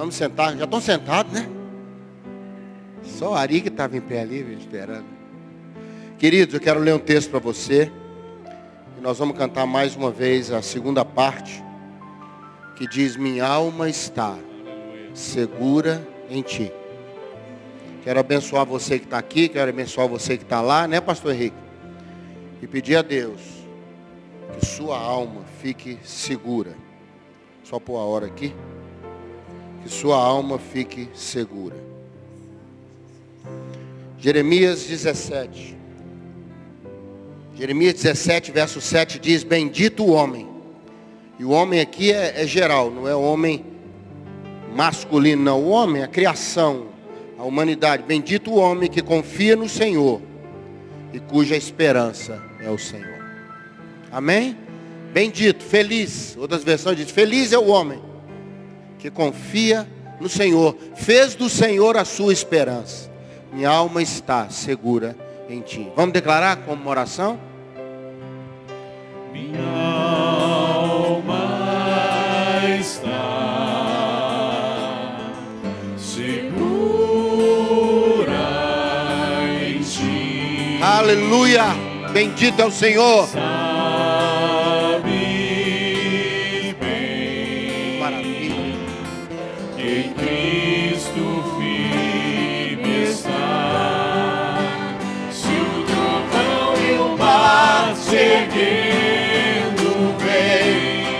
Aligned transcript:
Vamos 0.00 0.14
sentar. 0.14 0.56
Já 0.56 0.64
estão 0.64 0.80
sentados, 0.80 1.30
né? 1.30 1.46
Só 3.04 3.32
o 3.32 3.34
Ari 3.34 3.60
que 3.60 3.68
estava 3.68 3.94
em 3.94 4.00
pé 4.00 4.22
ali, 4.22 4.56
esperando. 4.58 5.04
Queridos, 6.18 6.54
eu 6.54 6.60
quero 6.60 6.80
ler 6.80 6.94
um 6.94 6.98
texto 6.98 7.28
para 7.28 7.38
você. 7.38 7.92
E 8.96 9.00
nós 9.02 9.18
vamos 9.18 9.36
cantar 9.36 9.66
mais 9.66 9.94
uma 9.94 10.10
vez 10.10 10.50
a 10.52 10.62
segunda 10.62 11.04
parte. 11.04 11.62
Que 12.76 12.88
diz, 12.88 13.14
minha 13.14 13.46
alma 13.46 13.90
está 13.90 14.38
segura 15.12 16.02
em 16.30 16.40
ti. 16.40 16.72
Quero 18.02 18.20
abençoar 18.20 18.64
você 18.64 18.98
que 18.98 19.04
está 19.04 19.18
aqui, 19.18 19.50
quero 19.50 19.68
abençoar 19.68 20.08
você 20.08 20.38
que 20.38 20.44
está 20.44 20.62
lá, 20.62 20.88
né, 20.88 20.98
pastor 20.98 21.34
Henrique? 21.34 21.56
E 22.62 22.66
pedir 22.66 22.96
a 22.96 23.02
Deus 23.02 23.42
que 24.58 24.64
sua 24.64 24.98
alma 24.98 25.42
fique 25.60 25.98
segura. 26.02 26.74
Só 27.62 27.78
por 27.78 27.98
a 27.98 28.02
hora 28.02 28.24
aqui. 28.24 28.54
Que 29.82 29.88
sua 29.88 30.16
alma 30.16 30.58
fique 30.58 31.08
segura. 31.14 31.76
Jeremias 34.18 34.84
17. 34.84 35.76
Jeremias 37.54 37.94
17, 37.94 38.52
verso 38.52 38.80
7 38.80 39.18
diz: 39.18 39.42
Bendito 39.42 40.04
o 40.04 40.10
homem. 40.10 40.48
E 41.38 41.44
o 41.44 41.50
homem 41.50 41.80
aqui 41.80 42.12
é, 42.12 42.42
é 42.42 42.46
geral, 42.46 42.90
não 42.90 43.08
é 43.08 43.14
homem 43.14 43.64
masculino, 44.74 45.42
não. 45.42 45.62
O 45.62 45.70
homem, 45.70 46.02
a 46.02 46.08
criação, 46.08 46.88
a 47.38 47.42
humanidade. 47.42 48.02
Bendito 48.02 48.50
o 48.50 48.56
homem 48.56 48.90
que 48.90 49.00
confia 49.00 49.56
no 49.56 49.68
Senhor 49.68 50.20
e 51.14 51.18
cuja 51.18 51.56
esperança 51.56 52.42
é 52.60 52.68
o 52.68 52.76
Senhor. 52.76 53.18
Amém? 54.12 54.56
Bendito, 55.14 55.64
feliz. 55.64 56.36
Outras 56.36 56.62
versões 56.62 56.98
dizem, 56.98 57.12
feliz 57.12 57.52
é 57.52 57.58
o 57.58 57.68
homem 57.68 58.09
que 59.00 59.10
confia 59.10 59.88
no 60.20 60.28
Senhor. 60.28 60.76
Fez 60.94 61.34
do 61.34 61.48
Senhor 61.48 61.96
a 61.96 62.04
sua 62.04 62.32
esperança. 62.32 63.10
Minha 63.52 63.70
alma 63.70 64.02
está 64.02 64.48
segura 64.50 65.16
em 65.48 65.60
ti. 65.60 65.90
Vamos 65.96 66.12
declarar 66.12 66.58
como 66.58 66.82
uma 66.82 66.90
oração? 66.90 67.40
Minha 69.32 69.64
alma 70.82 71.40
está 72.78 73.10
segura 75.96 76.60
em 79.66 79.80
ti. 79.80 80.78
Aleluia! 80.82 81.64
Bendito 82.12 82.60
é 82.60 82.66
o 82.66 82.70
Senhor. 82.70 83.28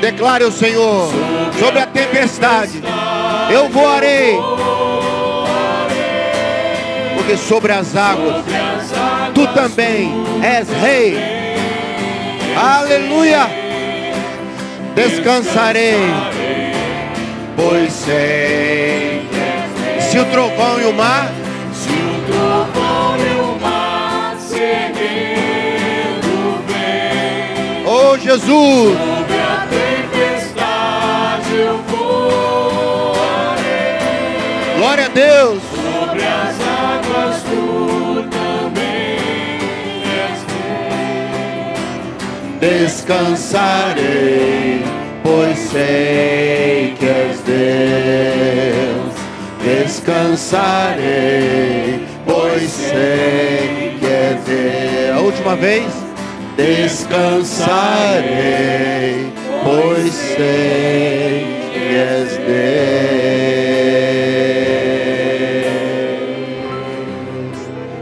Declare 0.00 0.44
o 0.44 0.52
Senhor 0.52 1.08
sobre 1.58 1.80
a 1.80 1.86
tempestade. 1.86 2.82
Eu 3.50 3.69
voarei. 3.69 4.38
Porque 7.14 7.36
sobre 7.36 7.72
as 7.72 7.97
águas 7.97 8.44
tu 9.34 9.47
também 9.48 10.12
és 10.42 10.69
rei. 10.69 11.16
Aleluia. 12.56 13.48
Descansarei, 14.94 15.98
pois 17.56 17.92
sei. 17.92 19.28
Se 20.00 20.19
o 20.19 20.25
trovão 20.27 20.80
e 20.80 20.84
o 20.86 20.92
mar 20.92 21.30
Jesus, 28.30 28.94
glória 34.76 35.06
a 35.06 35.08
Deus. 35.08 35.60
Sobre 35.74 36.22
as 36.22 36.60
águas 36.60 37.42
tu 37.42 38.22
também 38.30 39.19
és 40.14 40.44
rei. 42.60 42.70
Descansarei, 42.84 44.84
pois 45.24 45.58
sei 45.58 46.94
que 47.00 47.06
és 47.06 47.40
Deus. 47.40 49.12
Descansarei, 49.64 52.06
pois 52.24 52.70
sei 52.70 53.96
que 53.98 54.06
és 54.06 54.44
Deus. 54.44 55.16
A 55.16 55.20
última 55.20 55.56
vez. 55.56 56.00
Descansarei, 56.56 57.71
pois 59.65 60.12
sei 60.12 61.47
que 61.72 61.97
és 61.97 62.37
Deus. 62.37 62.91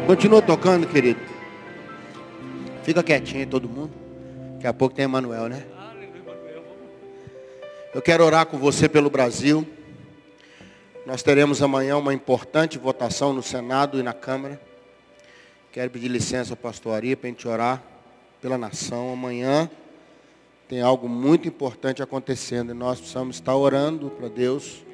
Continua 0.07 0.41
tocando, 0.43 0.87
querido. 0.87 1.21
Fica 2.83 3.03
quietinho 3.03 3.47
todo 3.47 3.69
mundo. 3.69 3.93
Daqui 4.55 4.67
a 4.67 4.73
pouco 4.73 4.95
tem 4.95 5.05
Emanuel, 5.05 5.49
né? 5.49 5.65
Eu 7.95 8.03
quero 8.03 8.25
orar 8.25 8.47
com 8.47 8.59
você 8.59 8.89
pelo 8.89 9.11
Brasil. 9.11 9.67
Nós 11.05 11.23
teremos 11.23 11.63
amanhã 11.63 11.97
uma 11.97 12.13
importante 12.13 12.79
votação 12.79 13.33
no 13.33 13.43
Senado 13.43 13.99
e 14.01 14.03
na 14.03 14.13
Câmara. 14.13 14.61
Quero 15.71 15.91
pedir 15.91 16.09
licença 16.09 16.53
ao 16.53 16.57
pastor 16.57 16.95
Ari 16.95 17.15
para 17.15 17.29
a 17.29 17.31
gente 17.31 17.47
orar 17.47 17.83
pela 18.41 18.59
nação. 18.59 19.13
Amanhã 19.13 19.71
tem 20.69 20.81
algo 20.81 21.09
muito 21.09 21.49
importante 21.49 22.03
acontecendo 22.03 22.71
e 22.73 22.75
nós 22.75 22.99
precisamos 22.99 23.37
estar 23.37 23.57
orando 23.57 24.11
para 24.11 24.29
Deus 24.29 24.85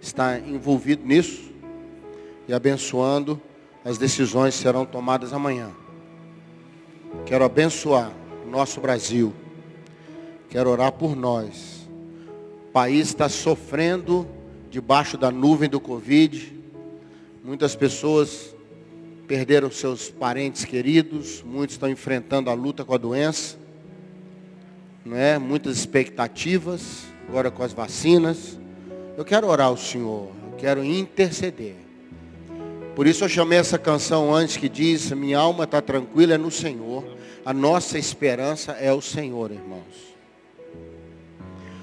estar 0.00 0.38
envolvido 0.46 1.04
nisso 1.04 1.50
e 2.46 2.54
abençoando 2.54 3.40
as 3.84 3.98
decisões 3.98 4.54
serão 4.54 4.84
tomadas 4.84 5.32
amanhã. 5.32 5.70
Quero 7.24 7.44
abençoar 7.44 8.12
o 8.44 8.50
nosso 8.50 8.80
Brasil. 8.80 9.32
Quero 10.48 10.70
orar 10.70 10.92
por 10.92 11.14
nós. 11.14 11.88
O 12.68 12.72
país 12.72 13.08
está 13.08 13.28
sofrendo 13.28 14.26
debaixo 14.70 15.16
da 15.16 15.30
nuvem 15.30 15.68
do 15.68 15.80
Covid. 15.80 16.52
Muitas 17.44 17.76
pessoas 17.76 18.55
perderam 19.26 19.70
seus 19.70 20.08
parentes 20.08 20.64
queridos, 20.64 21.42
muitos 21.42 21.74
estão 21.74 21.88
enfrentando 21.88 22.48
a 22.48 22.54
luta 22.54 22.84
com 22.84 22.94
a 22.94 22.98
doença. 22.98 23.56
Não 25.04 25.16
é? 25.16 25.38
Muitas 25.38 25.76
expectativas, 25.76 27.04
agora 27.28 27.50
com 27.50 27.62
as 27.62 27.72
vacinas. 27.72 28.58
Eu 29.16 29.24
quero 29.24 29.48
orar 29.48 29.68
ao 29.68 29.76
Senhor, 29.76 30.30
eu 30.50 30.56
quero 30.56 30.84
interceder. 30.84 31.76
Por 32.94 33.06
isso 33.06 33.24
eu 33.24 33.28
chamei 33.28 33.58
essa 33.58 33.78
canção 33.78 34.34
antes 34.34 34.56
que 34.56 34.68
diz, 34.68 35.10
minha 35.12 35.38
alma 35.38 35.64
está 35.64 35.82
tranquila 35.82 36.34
é 36.34 36.38
no 36.38 36.50
Senhor. 36.50 37.04
A 37.44 37.52
nossa 37.52 37.98
esperança 37.98 38.72
é 38.72 38.92
o 38.92 39.00
Senhor, 39.00 39.50
irmãos. 39.50 40.16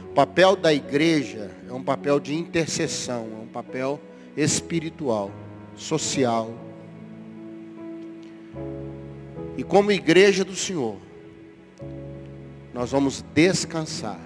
O 0.09 0.13
papel 0.13 0.55
da 0.55 0.73
igreja 0.73 1.51
é 1.67 1.73
um 1.73 1.83
papel 1.83 2.19
de 2.19 2.33
intercessão, 2.33 3.27
é 3.39 3.43
um 3.43 3.47
papel 3.47 3.99
espiritual, 4.35 5.31
social. 5.75 6.53
E 9.57 9.63
como 9.63 9.91
igreja 9.91 10.43
do 10.43 10.55
Senhor, 10.55 10.97
nós 12.73 12.91
vamos 12.91 13.23
descansar. 13.33 14.19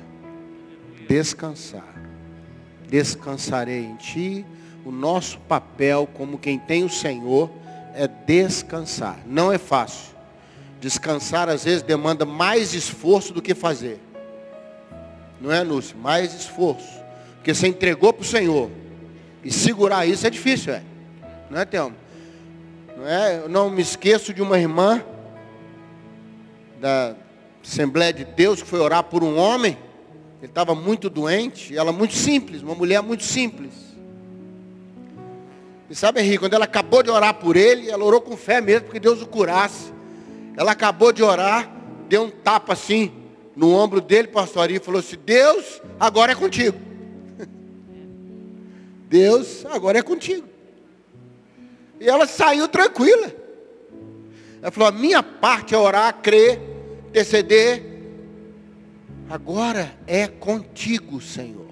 Descansar. 1.07 2.01
Descansarei 2.87 3.83
em 3.83 3.95
ti. 3.95 4.45
O 4.85 4.91
nosso 4.91 5.39
papel 5.41 6.07
como 6.13 6.37
quem 6.37 6.57
tem 6.57 6.83
o 6.83 6.89
Senhor 6.89 7.51
é 7.93 8.07
descansar. 8.07 9.19
Não 9.25 9.51
é 9.51 9.57
fácil. 9.57 10.15
Descansar 10.79 11.49
às 11.49 11.65
vezes 11.65 11.81
demanda 11.81 12.25
mais 12.25 12.73
esforço 12.73 13.33
do 13.33 13.41
que 13.41 13.53
fazer. 13.53 13.99
Não 15.41 15.51
é, 15.51 15.63
Núcio? 15.63 15.97
Mais 15.97 16.33
esforço. 16.33 17.01
Porque 17.35 17.53
você 17.53 17.67
entregou 17.67 18.13
para 18.13 18.21
o 18.21 18.25
Senhor. 18.25 18.69
E 19.43 19.51
segurar 19.51 20.05
isso 20.05 20.25
é 20.25 20.29
difícil, 20.29 20.73
é. 20.73 20.81
Não 21.49 21.59
é, 21.59 21.65
Thelma? 21.65 21.95
Não 22.95 23.07
é? 23.07 23.37
Eu 23.37 23.49
não 23.49 23.69
me 23.69 23.81
esqueço 23.81 24.33
de 24.33 24.41
uma 24.41 24.57
irmã 24.57 25.03
da 26.79 27.15
Assembleia 27.63 28.13
de 28.13 28.23
Deus 28.23 28.61
que 28.61 28.67
foi 28.67 28.79
orar 28.79 29.03
por 29.03 29.23
um 29.23 29.37
homem. 29.37 29.77
Ele 30.41 30.49
estava 30.51 30.73
muito 30.73 31.09
doente. 31.09 31.73
E 31.73 31.77
ela 31.77 31.91
muito 31.91 32.13
simples, 32.13 32.61
uma 32.61 32.75
mulher 32.75 33.01
muito 33.01 33.23
simples. 33.23 33.73
E 35.89 35.95
sabe, 35.95 36.19
Henrique, 36.19 36.39
quando 36.39 36.53
ela 36.53 36.65
acabou 36.65 37.01
de 37.01 37.09
orar 37.09 37.33
por 37.35 37.55
ele, 37.55 37.89
ela 37.89 38.03
orou 38.03 38.19
com 38.19 38.35
fé 38.35 38.59
mesmo, 38.59 38.85
porque 38.85 38.99
Deus 38.99 39.21
o 39.21 39.25
curasse. 39.27 39.93
Ela 40.57 40.71
acabou 40.71 41.13
de 41.13 41.23
orar, 41.23 41.71
deu 42.09 42.23
um 42.23 42.29
tapa 42.29 42.73
assim 42.73 43.11
no 43.55 43.73
ombro 43.73 44.01
dele, 44.01 44.27
pastor, 44.27 44.69
e 44.69 44.79
falou 44.79 44.99
assim, 44.99 45.17
Deus, 45.25 45.81
agora 45.99 46.33
é 46.33 46.35
contigo. 46.35 46.77
Deus 49.09 49.65
agora 49.65 49.99
é 49.99 50.01
contigo. 50.01 50.47
E 51.99 52.07
ela 52.07 52.27
saiu 52.27 52.67
tranquila. 52.67 53.33
Ela 54.61 54.71
falou: 54.71 54.89
a 54.89 54.91
minha 54.91 55.21
parte 55.21 55.73
é 55.75 55.77
orar, 55.77 56.13
crer, 56.21 56.59
interceder. 57.09 57.83
Agora 59.29 59.97
é 60.07 60.27
contigo, 60.27 61.19
Senhor. 61.19 61.67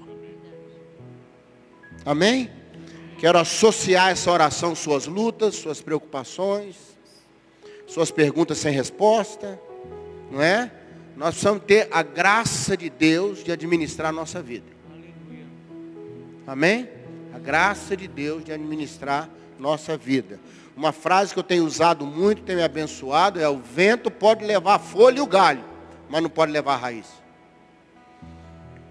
Amém? 2.05 2.51
Quero 3.17 3.39
associar 3.39 4.11
essa 4.11 4.29
oração 4.29 4.75
suas 4.75 5.07
lutas, 5.07 5.55
suas 5.55 5.81
preocupações, 5.81 6.75
suas 7.87 8.11
perguntas 8.11 8.57
sem 8.57 8.73
resposta, 8.73 9.59
não 10.29 10.41
é? 10.41 10.71
Nós 11.15 11.29
precisamos 11.29 11.63
ter 11.63 11.87
a 11.91 12.03
graça 12.03 12.75
de 12.75 12.89
Deus 12.89 13.43
de 13.43 13.51
administrar 13.51 14.09
a 14.09 14.11
nossa 14.11 14.41
vida. 14.41 14.75
Amém? 16.45 16.89
A 17.33 17.39
graça 17.39 17.95
de 17.95 18.07
Deus 18.07 18.43
de 18.43 18.51
administrar 18.51 19.29
nossa 19.57 19.97
vida. 19.97 20.39
Uma 20.75 20.91
frase 20.91 21.33
que 21.33 21.39
eu 21.39 21.43
tenho 21.43 21.65
usado 21.65 22.05
muito, 22.05 22.41
tem 22.41 22.55
me 22.55 22.63
abençoado, 22.63 23.39
é 23.39 23.47
o 23.47 23.57
vento 23.57 24.11
pode 24.11 24.43
levar 24.43 24.75
a 24.75 24.79
folha 24.79 25.19
e 25.19 25.21
o 25.21 25.27
galho, 25.27 25.63
mas 26.09 26.21
não 26.21 26.29
pode 26.29 26.51
levar 26.51 26.73
a 26.73 26.77
raiz. 26.77 27.07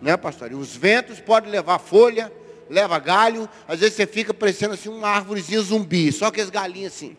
Né, 0.00 0.16
pastor? 0.16 0.50
E 0.50 0.54
os 0.54 0.74
ventos 0.74 1.20
podem 1.20 1.50
levar 1.50 1.78
folha, 1.78 2.32
leva 2.70 2.98
galho, 2.98 3.48
às 3.68 3.80
vezes 3.80 3.96
você 3.96 4.06
fica 4.06 4.32
parecendo 4.32 4.74
assim 4.74 4.88
uma 4.88 5.08
árvorezinha 5.08 5.60
zumbi, 5.60 6.10
só 6.10 6.30
que 6.30 6.40
as 6.40 6.48
galinhas 6.48 6.94
assim. 6.94 7.16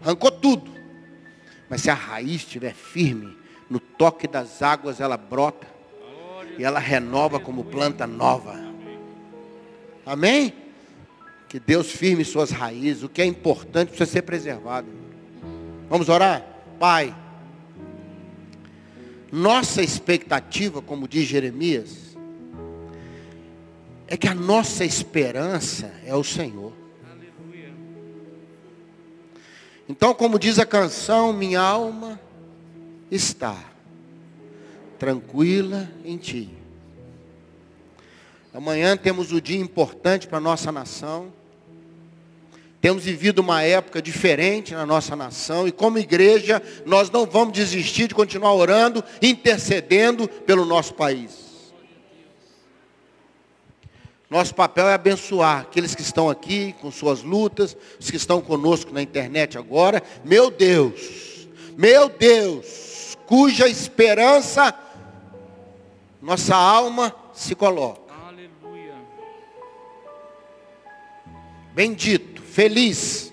Arrancou 0.00 0.30
tudo. 0.30 0.70
Mas 1.68 1.82
se 1.82 1.90
a 1.90 1.94
raiz 1.94 2.36
estiver 2.36 2.74
firme, 2.74 3.36
no 3.68 3.78
toque 3.78 4.26
das 4.26 4.62
águas 4.62 4.98
ela 4.98 5.16
brota 5.16 5.66
e 6.58 6.64
ela 6.64 6.80
renova 6.80 7.38
como 7.38 7.64
planta 7.64 8.06
nova. 8.06 8.58
Amém? 10.04 10.52
Que 11.50 11.58
Deus 11.58 11.90
firme 11.90 12.24
suas 12.24 12.52
raízes. 12.52 13.02
O 13.02 13.08
que 13.08 13.20
é 13.20 13.24
importante 13.26 13.88
precisa 13.88 14.08
ser 14.08 14.22
preservado. 14.22 14.86
Vamos 15.88 16.08
orar? 16.08 16.46
Pai, 16.78 17.12
nossa 19.32 19.82
expectativa, 19.82 20.80
como 20.80 21.08
diz 21.08 21.26
Jeremias, 21.26 22.16
é 24.06 24.16
que 24.16 24.28
a 24.28 24.34
nossa 24.34 24.84
esperança 24.84 25.92
é 26.06 26.14
o 26.14 26.22
Senhor. 26.22 26.72
Então, 29.88 30.14
como 30.14 30.38
diz 30.38 30.56
a 30.60 30.64
canção, 30.64 31.32
minha 31.32 31.60
alma 31.60 32.20
está 33.10 33.56
tranquila 35.00 35.90
em 36.04 36.16
Ti. 36.16 36.48
Amanhã 38.54 38.96
temos 38.96 39.32
o 39.32 39.38
um 39.38 39.40
dia 39.40 39.58
importante 39.58 40.28
para 40.28 40.38
a 40.38 40.40
nossa 40.40 40.70
nação. 40.70 41.39
Temos 42.80 43.04
vivido 43.04 43.40
uma 43.40 43.62
época 43.62 44.00
diferente 44.00 44.72
na 44.72 44.86
nossa 44.86 45.14
nação 45.14 45.68
e 45.68 45.72
como 45.72 45.98
igreja 45.98 46.62
nós 46.86 47.10
não 47.10 47.26
vamos 47.26 47.52
desistir 47.52 48.08
de 48.08 48.14
continuar 48.14 48.54
orando, 48.54 49.04
intercedendo 49.20 50.26
pelo 50.26 50.64
nosso 50.64 50.94
país. 50.94 51.50
Nosso 54.30 54.54
papel 54.54 54.88
é 54.88 54.94
abençoar 54.94 55.60
aqueles 55.60 55.94
que 55.94 56.00
estão 56.00 56.30
aqui 56.30 56.74
com 56.80 56.90
suas 56.90 57.22
lutas, 57.22 57.76
os 57.98 58.10
que 58.10 58.16
estão 58.16 58.40
conosco 58.40 58.92
na 58.92 59.02
internet 59.02 59.58
agora. 59.58 60.02
Meu 60.24 60.50
Deus, 60.50 61.48
meu 61.76 62.08
Deus, 62.08 63.18
cuja 63.26 63.68
esperança 63.68 64.74
nossa 66.22 66.56
alma 66.56 67.14
se 67.34 67.54
coloca. 67.54 68.14
Aleluia. 68.26 68.94
Bendito 71.74 72.39
Feliz 72.50 73.32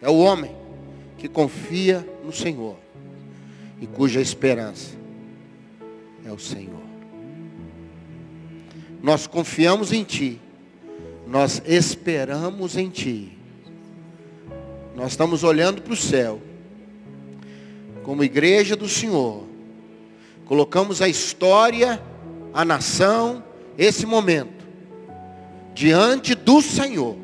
é 0.00 0.08
o 0.08 0.16
homem 0.16 0.56
que 1.18 1.28
confia 1.28 2.08
no 2.24 2.32
Senhor 2.32 2.78
e 3.78 3.86
cuja 3.86 4.18
esperança 4.18 4.96
é 6.24 6.32
o 6.32 6.38
Senhor. 6.38 6.80
Nós 9.02 9.26
confiamos 9.26 9.92
em 9.92 10.04
Ti, 10.04 10.40
nós 11.26 11.60
esperamos 11.66 12.78
em 12.78 12.88
Ti. 12.88 13.36
Nós 14.96 15.10
estamos 15.10 15.44
olhando 15.44 15.82
para 15.82 15.92
o 15.92 15.96
céu, 15.96 16.40
como 18.02 18.24
igreja 18.24 18.74
do 18.74 18.88
Senhor. 18.88 19.44
Colocamos 20.46 21.02
a 21.02 21.08
história, 21.10 22.02
a 22.54 22.64
nação, 22.64 23.44
esse 23.76 24.06
momento, 24.06 24.66
diante 25.74 26.34
do 26.34 26.62
Senhor 26.62 27.19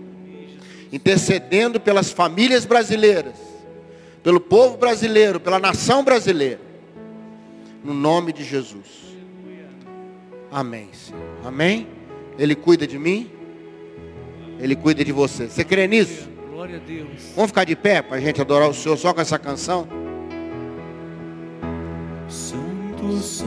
intercedendo 0.92 1.80
pelas 1.80 2.10
famílias 2.10 2.64
brasileiras, 2.64 3.34
pelo 4.22 4.40
povo 4.40 4.76
brasileiro, 4.76 5.40
pela 5.40 5.58
nação 5.58 6.04
brasileira. 6.04 6.60
No 7.84 7.94
nome 7.94 8.32
de 8.32 8.42
Jesus. 8.44 9.16
Amém, 10.50 10.88
Senhor. 10.92 11.22
Amém? 11.44 11.86
Ele 12.38 12.54
cuida 12.54 12.86
de 12.86 12.98
mim. 12.98 13.30
Ele 14.58 14.74
cuida 14.74 15.04
de 15.04 15.12
você. 15.12 15.48
Você 15.48 15.64
crê 15.64 15.86
nisso? 15.86 16.28
Glória 16.50 16.76
a 16.76 16.80
Deus. 16.80 17.32
Vamos 17.34 17.50
ficar 17.50 17.64
de 17.64 17.76
pé 17.76 18.02
para 18.02 18.16
a 18.16 18.20
gente 18.20 18.40
adorar 18.40 18.68
o 18.68 18.74
Senhor 18.74 18.96
só 18.96 19.12
com 19.12 19.20
essa 19.20 19.38
canção? 19.38 19.86
Santo, 22.28 23.18
Santo, 23.18 23.46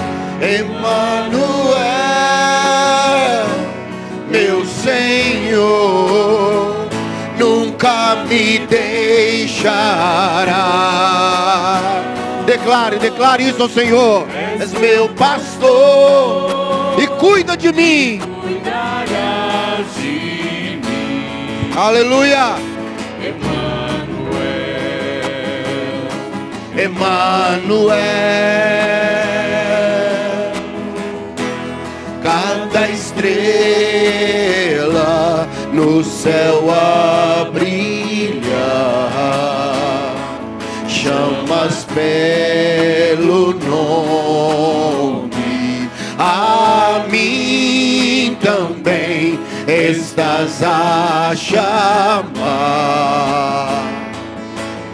Emmanuel, 0.41 1.75
meu 4.31 4.65
Senhor, 4.65 6.87
nunca 7.37 8.25
me 8.29 8.61
deixará 8.61 10.07
declare, 12.47 12.99
declare 12.99 13.49
isso 13.49 13.63
ao 13.63 13.69
Senhor. 13.69 14.27
És 14.61 14.73
meu 14.73 15.09
pastor 15.11 17.01
e 17.01 17.07
cuida 17.19 17.57
de 17.57 17.73
mim. 17.73 18.21
Aleluia. 21.77 22.57
Emmanuel. 23.21 23.67
Emmanuel. 26.75 27.97
Cada 32.23 32.89
estrela 32.89 33.87
no 35.75 36.03
céu 36.03 36.71
a 36.71 37.51
brilhar 37.53 38.47
chamas 40.89 41.87
pelo 41.95 43.53
estás 50.17 50.63
a 50.63 51.37
chamar, 51.37 52.33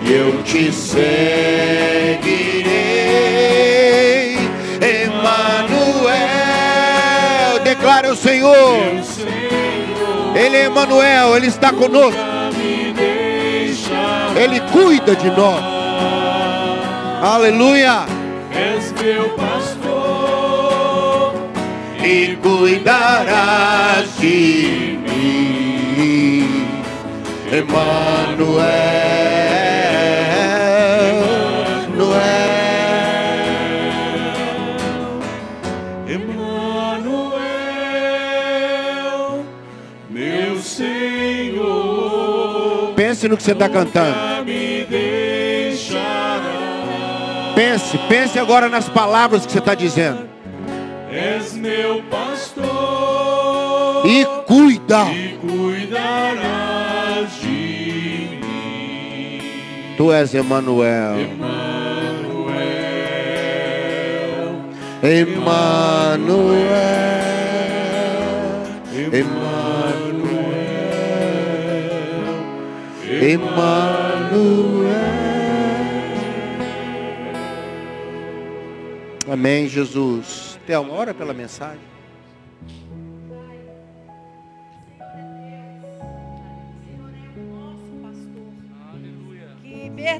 eu 0.05 0.43
te 0.43 0.73
seguirei, 0.73 1.07
Emmanuel, 5.07 6.11
declara 7.63 8.11
o 8.13 8.17
Senhor, 8.17 8.83
Ele 10.35 10.57
é 10.57 10.67
Emmanuel, 10.67 11.37
Ele 11.37 11.47
está 11.47 11.73
conosco. 11.73 12.19
Ele 14.35 14.59
cuida 14.73 15.15
de 15.15 15.31
nós. 15.31 15.63
Aleluia. 17.23 18.07
És 18.51 18.93
meu 19.01 19.29
pastor 19.37 20.83
e 22.03 22.37
cuidarás 22.43 24.17
de 24.19 24.92
Emmanuel. 27.53 29.03
pense 43.13 43.29
no 43.29 43.37
que 43.37 43.43
você 43.43 43.53
está 43.53 43.69
cantando. 43.69 44.17
Pense, 47.55 47.99
pense 48.09 48.39
agora 48.39 48.69
nas 48.69 48.89
palavras 48.89 49.47
que 49.47 49.53
você 49.53 49.59
está 49.59 49.75
dizendo. 49.75 50.29
És 51.11 51.53
meu 51.53 52.03
pastor 52.05 54.07
E 54.07 54.25
cuida. 54.47 55.05
e 55.13 55.39
cuidarás 55.41 56.52
Tu 60.03 60.11
és 60.11 60.35
Emanuel. 60.35 61.21
Emanuel. 65.01 66.73
Emanuel. 73.23 74.03
Amém, 79.31 79.69
Jesus. 79.69 80.59
Thelma, 80.67 80.95
ora 80.95 81.15
pela 81.15 81.33
mensagem. 81.33 81.92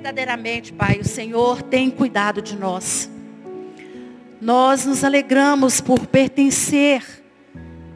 Verdadeiramente, 0.03 0.73
Pai, 0.73 0.99
o 0.99 1.05
Senhor 1.05 1.63
tem 1.63 1.89
cuidado 1.89 2.43
de 2.43 2.57
nós. 2.57 3.09
Nós 4.41 4.85
nos 4.85 5.05
alegramos 5.05 5.81
por 5.81 6.09
pertencer, 6.09 7.05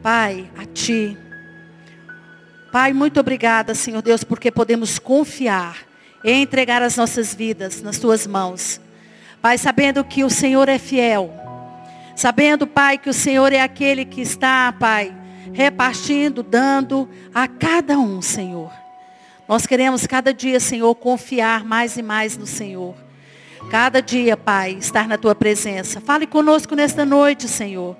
Pai, 0.01 0.49
a 0.57 0.63
Ti. 0.63 1.17
Pai, 2.71 2.93
muito 2.93 3.19
obrigada, 3.19 3.75
Senhor 3.75 4.01
Deus, 4.01 4.23
porque 4.23 4.49
podemos 4.49 4.97
confiar 4.97 5.79
e 6.23 6.31
entregar 6.31 6.81
as 6.81 6.95
nossas 6.95 7.35
vidas 7.35 7.81
nas 7.81 7.99
Tuas 7.99 8.25
mãos. 8.25 8.79
Pai, 9.41 9.57
sabendo 9.57 10.01
que 10.01 10.23
o 10.23 10.29
Senhor 10.29 10.69
é 10.69 10.79
fiel. 10.79 11.29
Sabendo, 12.15 12.65
Pai, 12.65 12.97
que 12.97 13.09
o 13.09 13.13
Senhor 13.13 13.51
é 13.51 13.59
aquele 13.59 14.05
que 14.05 14.21
está, 14.21 14.71
Pai, 14.71 15.13
repartindo, 15.51 16.41
dando 16.41 17.09
a 17.33 17.49
cada 17.49 17.99
um, 17.99 18.21
Senhor. 18.21 18.86
Nós 19.47 19.65
queremos 19.65 20.05
cada 20.05 20.33
dia, 20.33 20.59
Senhor, 20.59 20.93
confiar 20.95 21.63
mais 21.63 21.95
e 21.95 22.01
mais 22.01 22.37
no 22.37 22.45
Senhor. 22.45 22.93
Cada 23.71 24.01
dia, 24.01 24.35
Pai, 24.35 24.73
estar 24.73 25.07
na 25.07 25.17
tua 25.17 25.33
presença. 25.33 26.01
Fale 26.01 26.27
conosco 26.27 26.75
nesta 26.75 27.05
noite, 27.05 27.47
Senhor. 27.47 27.95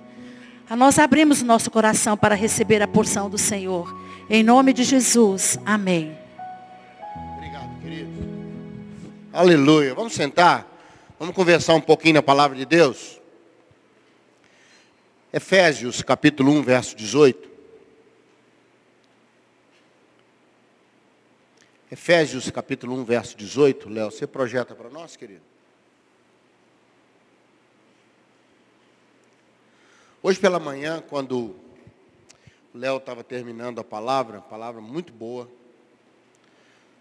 Nós 0.70 1.00
abrimos 1.00 1.42
nosso 1.42 1.72
coração 1.72 2.18
para 2.18 2.36
receber 2.36 2.82
a 2.82 2.88
porção 2.88 3.30
do 3.30 3.38
Senhor. 3.38 3.96
Em 4.30 4.44
nome 4.44 4.74
de 4.74 4.84
Jesus. 4.84 5.58
Amém. 5.66 6.18
Obrigado, 7.38 7.82
querido. 7.82 8.12
Aleluia. 9.32 9.96
Vamos 9.96 10.13
sentar. 10.13 10.68
Vamos 11.18 11.34
conversar 11.34 11.74
um 11.75 11.82
pouquinho 11.82 12.16
na 12.16 12.22
palavra 12.22 12.58
de 12.58 12.66
Deus. 12.66 13.22
Efésios, 15.32 16.01
capítulo 16.01 16.51
1, 16.51 16.63
verso 16.63 16.96
18. 16.96 17.47
Efésios, 21.89 22.50
capítulo 22.51 22.96
1, 22.96 23.06
verso 23.06 23.38
18. 23.38 23.88
Léo, 23.88 24.12
você 24.12 24.27
projeta 24.27 24.75
para 24.75 24.89
nós, 24.89 25.15
querido? 25.15 25.41
Hoje 30.22 30.38
pela 30.38 30.60
manhã, 30.60 31.01
quando 31.08 31.56
o 32.75 32.77
Léo 32.77 32.98
estava 32.98 33.24
terminando 33.24 33.79
a 33.79 33.86
palavra, 33.86 34.41
palavra 34.41 34.82
muito 34.82 35.13
boa, 35.13 35.50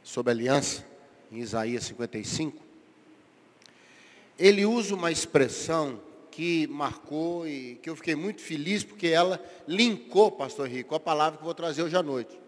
sobre 0.05 0.31
aliança, 0.31 0.87
em 1.33 1.39
Isaías 1.39 1.83
55, 1.83 2.63
ele 4.39 4.65
usa 4.65 4.95
uma 4.95 5.11
expressão 5.11 6.01
que 6.31 6.69
marcou 6.69 7.49
e 7.49 7.75
que 7.83 7.91
eu 7.91 7.97
fiquei 7.97 8.15
muito 8.15 8.41
feliz, 8.41 8.85
porque 8.85 9.09
ela 9.09 9.45
linkou, 9.67 10.31
pastor 10.31 10.69
Rico, 10.69 10.95
a 10.95 11.01
palavra 11.01 11.39
que 11.39 11.43
eu 11.43 11.47
vou 11.47 11.55
trazer 11.55 11.83
hoje 11.83 11.97
à 11.97 12.03
noite. 12.05 12.46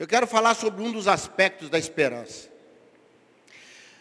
Eu 0.00 0.06
quero 0.06 0.26
falar 0.26 0.54
sobre 0.54 0.82
um 0.82 0.90
dos 0.90 1.06
aspectos 1.06 1.68
da 1.68 1.78
esperança. 1.78 2.48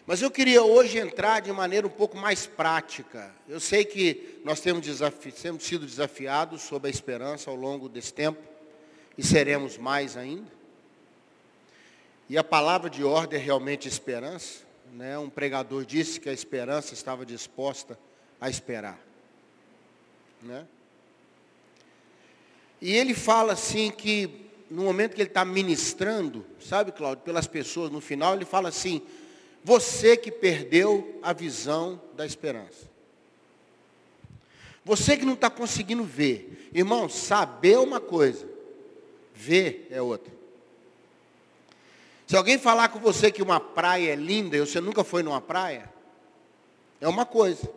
Mas 0.07 0.21
eu 0.21 0.31
queria 0.31 0.63
hoje 0.63 0.97
entrar 0.97 1.41
de 1.41 1.51
maneira 1.51 1.85
um 1.85 1.89
pouco 1.89 2.15
mais 2.15 2.47
prática. 2.47 3.35
Eu 3.49 3.59
sei 3.59 3.83
que 3.83 4.39
nós 4.45 4.61
temos, 4.61 4.81
desafi 4.85 5.29
temos 5.29 5.61
sido 5.65 5.85
desafiados 5.85 6.61
sobre 6.61 6.87
a 6.87 6.89
esperança 6.89 7.49
ao 7.49 7.55
longo 7.57 7.89
desse 7.89 8.13
tempo, 8.13 8.41
e 9.17 9.21
seremos 9.21 9.77
mais 9.77 10.15
ainda. 10.15 10.49
E 12.29 12.37
a 12.37 12.45
palavra 12.45 12.89
de 12.89 13.03
ordem 13.03 13.37
é 13.37 13.43
realmente 13.43 13.85
esperança. 13.85 14.59
Né? 14.93 15.19
Um 15.19 15.29
pregador 15.29 15.83
disse 15.83 16.17
que 16.17 16.29
a 16.29 16.33
esperança 16.33 16.93
estava 16.93 17.25
disposta 17.25 17.99
a 18.39 18.49
esperar. 18.49 18.97
Né? 20.41 20.65
E 22.79 22.95
ele 22.95 23.13
fala 23.13 23.51
assim 23.51 23.91
que 23.91 24.47
no 24.69 24.83
momento 24.83 25.15
que 25.15 25.21
ele 25.21 25.29
está 25.29 25.43
ministrando, 25.43 26.45
sabe, 26.59 26.91
Cláudio, 26.91 27.23
pelas 27.23 27.47
pessoas, 27.47 27.91
no 27.91 27.99
final 27.99 28.35
ele 28.35 28.45
fala 28.45 28.69
assim, 28.69 29.01
você 29.63 30.15
que 30.15 30.31
perdeu 30.31 31.19
a 31.21 31.33
visão 31.33 32.01
da 32.15 32.25
esperança. 32.25 32.87
Você 34.85 35.17
que 35.17 35.25
não 35.25 35.33
está 35.33 35.49
conseguindo 35.49 36.03
ver. 36.03 36.69
Irmão, 36.73 37.09
saber 37.09 37.73
é 37.73 37.79
uma 37.79 37.99
coisa, 37.99 38.47
ver 39.33 39.87
é 39.91 40.01
outra. 40.01 40.31
Se 42.25 42.35
alguém 42.35 42.57
falar 42.59 42.89
com 42.89 42.99
você 42.99 43.31
que 43.31 43.41
uma 43.41 43.59
praia 43.59 44.13
é 44.13 44.15
linda 44.15 44.55
e 44.55 44.59
você 44.59 44.79
nunca 44.79 45.03
foi 45.03 45.23
numa 45.23 45.41
praia, 45.41 45.91
é 47.01 47.07
uma 47.07 47.25
coisa. 47.25 47.67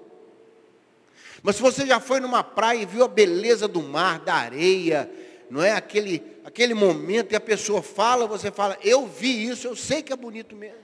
Mas 1.43 1.57
se 1.57 1.63
você 1.63 1.87
já 1.87 1.99
foi 1.99 2.21
numa 2.21 2.45
praia 2.45 2.83
e 2.83 2.87
viu 2.87 3.03
a 3.03 3.09
beleza 3.09 3.67
do 3.67 3.83
mar, 3.83 4.21
da 4.21 4.35
areia, 4.35 5.11
não 5.51 5.63
é 5.63 5.73
aquele, 5.73 6.23
aquele 6.45 6.75
momento 6.75 7.33
e 7.33 7.37
a 7.37 7.41
pessoa 7.41 7.83
fala, 7.83 8.27
você 8.27 8.51
fala, 8.51 8.79
eu 8.83 9.07
vi 9.07 9.47
isso, 9.47 9.67
eu 9.67 9.77
sei 9.77 10.03
que 10.03 10.13
é 10.13 10.17
bonito 10.17 10.57
mesmo. 10.57 10.83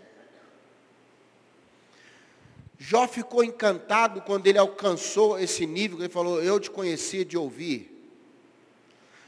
Jó 2.78 3.08
ficou 3.08 3.42
encantado 3.42 4.20
quando 4.22 4.46
ele 4.46 4.58
alcançou 4.58 5.38
esse 5.38 5.66
nível, 5.66 5.98
ele 5.98 6.08
falou, 6.08 6.40
eu 6.40 6.60
te 6.60 6.70
conhecia 6.70 7.24
de 7.24 7.36
ouvir. 7.36 7.94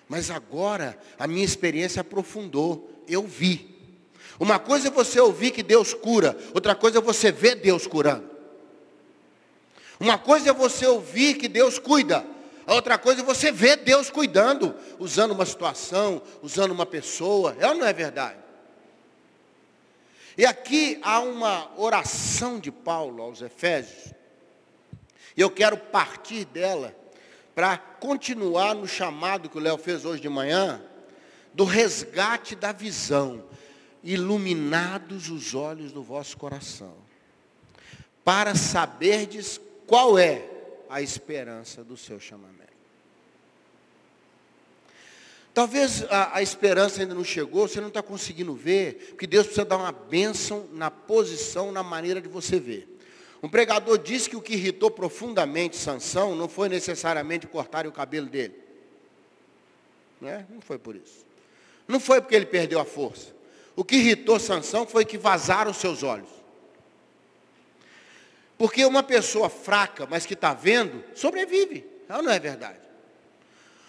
Mas 0.08 0.30
agora 0.30 0.98
a 1.18 1.26
minha 1.26 1.44
experiência 1.44 2.00
aprofundou, 2.00 2.90
eu 3.08 3.24
vi. 3.24 3.68
Uma 4.38 4.58
coisa 4.58 4.88
é 4.88 4.90
você 4.90 5.20
ouvir 5.20 5.50
que 5.50 5.62
Deus 5.62 5.92
cura, 5.92 6.36
outra 6.54 6.74
coisa 6.74 6.98
é 6.98 7.00
você 7.00 7.32
ver 7.32 7.56
Deus 7.56 7.86
curando. 7.86 8.30
Uma 9.98 10.16
coisa 10.16 10.50
é 10.50 10.52
você 10.52 10.86
ouvir 10.86 11.34
que 11.34 11.46
Deus 11.46 11.78
cuida, 11.78 12.24
a 12.66 12.74
outra 12.74 12.98
coisa 12.98 13.20
é 13.20 13.24
você 13.24 13.50
ver 13.50 13.78
Deus 13.78 14.10
cuidando, 14.10 14.74
usando 14.98 15.32
uma 15.32 15.46
situação, 15.46 16.22
usando 16.42 16.72
uma 16.72 16.86
pessoa. 16.86 17.56
É 17.58 17.66
ou 17.66 17.74
não 17.74 17.86
é 17.86 17.92
verdade? 17.92 18.38
E 20.36 20.46
aqui 20.46 20.98
há 21.02 21.20
uma 21.20 21.70
oração 21.76 22.58
de 22.58 22.70
Paulo 22.70 23.22
aos 23.22 23.42
Efésios. 23.42 24.14
E 25.36 25.40
eu 25.40 25.50
quero 25.50 25.76
partir 25.76 26.44
dela 26.44 26.94
para 27.54 27.76
continuar 27.76 28.74
no 28.74 28.86
chamado 28.86 29.48
que 29.48 29.58
o 29.58 29.60
Léo 29.60 29.76
fez 29.76 30.04
hoje 30.04 30.22
de 30.22 30.28
manhã, 30.28 30.82
do 31.52 31.64
resgate 31.64 32.54
da 32.54 32.72
visão, 32.72 33.44
iluminados 34.02 35.28
os 35.28 35.54
olhos 35.54 35.92
do 35.92 36.02
vosso 36.02 36.36
coração, 36.36 36.94
para 38.24 38.54
saberdes 38.54 39.60
qual 39.86 40.18
é 40.18 40.49
a 40.90 41.00
esperança 41.00 41.84
do 41.84 41.96
seu 41.96 42.18
chamamento. 42.18 42.70
Talvez 45.54 46.04
a, 46.10 46.36
a, 46.36 46.42
esperança 46.42 47.00
ainda 47.00 47.14
não 47.14 47.24
chegou, 47.24 47.66
você 47.66 47.80
não 47.80 47.88
está 47.88 48.02
conseguindo 48.02 48.54
ver, 48.54 49.10
porque 49.10 49.26
Deus 49.26 49.46
precisa 49.46 49.64
dar 49.64 49.76
uma 49.76 49.92
bênção 49.92 50.68
na 50.72 50.90
posição, 50.90 51.72
na 51.72 51.82
maneira 51.82 52.20
de 52.20 52.28
você 52.28 52.58
ver. 52.58 52.88
Um 53.42 53.48
pregador 53.48 53.98
disse 53.98 54.28
que 54.28 54.36
o 54.36 54.42
que 54.42 54.54
irritou 54.54 54.90
profundamente 54.90 55.76
Sansão 55.76 56.34
não 56.34 56.48
foi 56.48 56.68
necessariamente 56.68 57.46
cortar 57.46 57.86
o 57.86 57.92
cabelo 57.92 58.26
dele. 58.28 58.54
Né? 60.20 60.46
Não 60.50 60.60
foi 60.60 60.78
por 60.78 60.94
isso. 60.94 61.24
Não 61.88 61.98
foi 61.98 62.20
porque 62.20 62.36
ele 62.36 62.46
perdeu 62.46 62.78
a 62.78 62.84
força. 62.84 63.34
O 63.74 63.84
que 63.84 63.96
irritou 63.96 64.38
Sansão 64.38 64.86
foi 64.86 65.04
que 65.04 65.16
vazaram 65.16 65.72
seus 65.72 66.02
olhos. 66.02 66.28
Porque 68.60 68.84
uma 68.84 69.02
pessoa 69.02 69.48
fraca, 69.48 70.04
mas 70.04 70.26
que 70.26 70.34
está 70.34 70.52
vendo, 70.52 71.02
sobrevive. 71.14 71.82
Ela 72.06 72.20
não 72.20 72.30
é 72.30 72.38
verdade. 72.38 72.78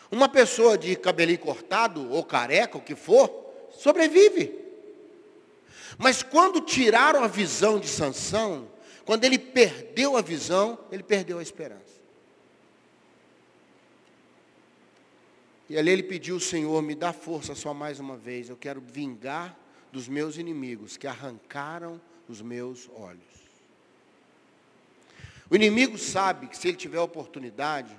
Uma 0.10 0.30
pessoa 0.30 0.78
de 0.78 0.96
cabelinho 0.96 1.40
cortado, 1.40 2.10
ou 2.10 2.24
careca, 2.24 2.78
o 2.78 2.82
que 2.82 2.96
for, 2.96 3.70
sobrevive. 3.78 4.58
Mas 5.98 6.24
quando 6.24 6.62
tiraram 6.62 7.22
a 7.22 7.28
visão 7.28 7.82
de 7.82 7.90
Sansão, 7.90 8.72
quando 9.04 9.25
ele 9.25 9.38
perdeu 9.38 10.16
a 10.16 10.22
visão, 10.22 10.80
ele 10.90 11.04
perdeu 11.04 11.40
a 11.40 11.44
esperança. 11.44 12.00
E 15.70 15.78
ali 15.78 15.92
ele 15.92 16.04
pediu, 16.04 16.40
Senhor, 16.40 16.82
me 16.82 16.96
dá 16.96 17.12
força 17.12 17.56
só 17.56 17.74
mais 17.74 18.00
uma 18.00 18.16
vez. 18.16 18.48
Eu 18.48 18.56
quero 18.56 18.80
vingar 18.80 19.54
dos 19.92 20.08
meus 20.08 20.38
inimigos 20.38 20.96
que 20.96 21.08
arrancaram 21.08 22.00
os 22.25 22.42
meus 22.42 22.90
olhos. 22.96 23.31
O 25.51 25.55
inimigo 25.55 25.98
sabe 25.98 26.48
que 26.48 26.58
se 26.58 26.70
ele 26.70 26.77
tiver 26.77 27.01
oportunidade, 27.01 27.91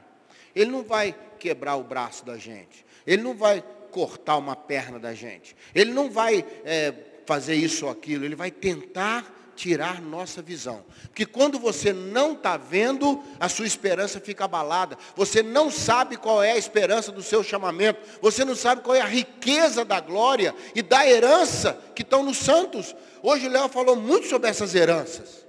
ele 0.55 0.71
não 0.71 0.83
vai 0.83 1.15
quebrar 1.39 1.77
o 1.77 1.85
braço 1.85 2.25
da 2.25 2.39
gente, 2.39 2.87
ele 3.07 3.23
não 3.23 3.35
vai 3.35 3.63
cortar 3.91 4.39
uma 4.39 4.57
perna 4.57 4.99
da 4.99 5.13
gente, 5.13 5.55
ele 5.75 5.93
não 5.93 6.11
vai 6.11 6.47
é, 6.65 6.95
fazer 7.27 7.55
isso 7.55 7.85
ou 7.85 7.93
aquilo, 7.93 8.25
ele 8.25 8.35
vai 8.35 8.51
tentar 8.51 9.41
tirar 9.55 10.01
nossa 10.01 10.41
visão. 10.41 10.83
Porque 11.09 11.27
quando 11.27 11.59
você 11.59 11.93
não 11.93 12.33
está 12.33 12.57
vendo, 12.57 13.23
a 13.39 13.51
sua 13.51 13.67
esperança 13.67 14.19
fica 14.19 14.47
abalada. 14.47 14.97
Você 15.15 15.43
não 15.43 15.71
sabe 15.71 16.17
qual 16.17 16.43
é 16.43 16.53
a 16.53 16.57
esperança 16.57 17.13
do 17.13 17.23
seu 17.23 17.45
chamamento. 17.45 18.01
Você 18.23 18.47
não 18.47 18.57
sabe 18.57 18.81
qual 18.81 18.97
é 18.97 19.03
a 19.03 19.07
riqueza 19.07 19.85
da 19.85 20.01
glória 20.01 20.55
e 20.75 20.81
da 20.81 21.07
herança 21.07 21.79
que 21.95 22.01
estão 22.01 22.23
nos 22.23 22.39
santos. 22.39 22.97
Hoje 23.23 23.47
o 23.47 23.51
Léo 23.51 23.69
falou 23.69 23.95
muito 23.95 24.27
sobre 24.27 24.49
essas 24.49 24.75
heranças. 24.75 25.43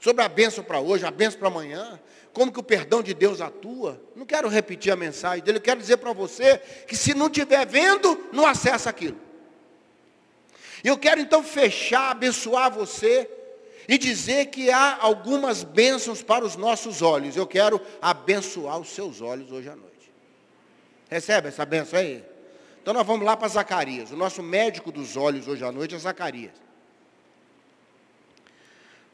Sobre 0.00 0.24
a 0.24 0.28
bênção 0.28 0.64
para 0.64 0.80
hoje, 0.80 1.04
a 1.04 1.10
bênção 1.10 1.38
para 1.38 1.48
amanhã. 1.48 2.00
Como 2.32 2.50
que 2.50 2.58
o 2.58 2.62
perdão 2.62 3.02
de 3.02 3.12
Deus 3.12 3.40
atua. 3.40 4.00
Não 4.16 4.24
quero 4.24 4.48
repetir 4.48 4.90
a 4.90 4.96
mensagem 4.96 5.44
dele. 5.44 5.58
Eu 5.58 5.62
quero 5.62 5.78
dizer 5.78 5.98
para 5.98 6.12
você 6.12 6.58
que 6.88 6.96
se 6.96 7.12
não 7.12 7.26
estiver 7.26 7.66
vendo, 7.66 8.28
não 8.32 8.46
acessa 8.46 8.88
aquilo. 8.88 9.18
E 10.82 10.88
eu 10.88 10.96
quero 10.96 11.20
então 11.20 11.42
fechar, 11.42 12.10
abençoar 12.10 12.72
você 12.72 13.28
e 13.86 13.98
dizer 13.98 14.46
que 14.46 14.70
há 14.70 14.98
algumas 15.00 15.62
bênçãos 15.62 16.22
para 16.22 16.44
os 16.44 16.56
nossos 16.56 17.02
olhos. 17.02 17.36
Eu 17.36 17.46
quero 17.46 17.80
abençoar 18.00 18.78
os 18.78 18.88
seus 18.88 19.20
olhos 19.20 19.52
hoje 19.52 19.68
à 19.68 19.76
noite. 19.76 19.90
Recebe 21.10 21.48
essa 21.48 21.66
benção 21.66 21.98
aí? 21.98 22.24
Então 22.80 22.94
nós 22.94 23.06
vamos 23.06 23.26
lá 23.26 23.36
para 23.36 23.48
Zacarias. 23.48 24.10
O 24.12 24.16
nosso 24.16 24.42
médico 24.42 24.90
dos 24.90 25.16
olhos 25.16 25.46
hoje 25.46 25.62
à 25.64 25.70
noite 25.70 25.94
é 25.94 25.98
Zacarias. 25.98 26.69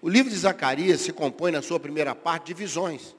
O 0.06 0.08
livro 0.08 0.30
de 0.30 0.38
Zacarias 0.38 1.00
se 1.00 1.12
compõe 1.12 1.50
na 1.50 1.60
sua 1.60 1.80
primeira 1.80 2.14
parte 2.14 2.46
de 2.46 2.54
visões. 2.54 3.12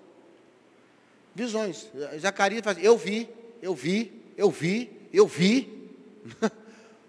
Visões. 1.36 1.86
Zacarias 2.18 2.64
faz, 2.64 2.82
eu 2.82 2.98
vi, 2.98 3.28
eu 3.62 3.76
vi, 3.76 4.24
eu 4.38 4.50
vi, 4.50 4.90
eu 5.12 5.28
vi. 5.28 5.92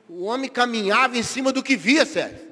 O 0.09 0.25
homem 0.25 0.51
caminhava 0.51 1.19
em 1.19 1.23
cima 1.23 1.53
do 1.53 1.63
que 1.63 1.77
via, 1.77 2.07
Sérgio. 2.07 2.49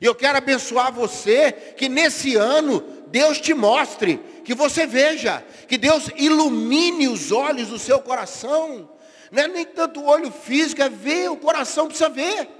E 0.00 0.04
eu 0.04 0.14
quero 0.14 0.36
abençoar 0.36 0.92
você 0.92 1.52
que 1.52 1.88
nesse 1.88 2.34
ano 2.34 2.80
Deus 3.06 3.40
te 3.40 3.54
mostre, 3.54 4.20
que 4.44 4.54
você 4.54 4.84
veja, 4.84 5.42
que 5.68 5.78
Deus 5.78 6.10
ilumine 6.16 7.06
os 7.06 7.30
olhos 7.30 7.68
do 7.68 7.78
seu 7.78 8.00
coração. 8.00 8.90
Não 9.30 9.44
é 9.44 9.48
nem 9.48 9.64
tanto 9.64 10.00
o 10.00 10.06
olho 10.06 10.32
físico, 10.32 10.82
é 10.82 10.88
ver, 10.88 11.30
o 11.30 11.36
coração 11.36 11.86
precisa 11.86 12.10
ver. 12.10 12.57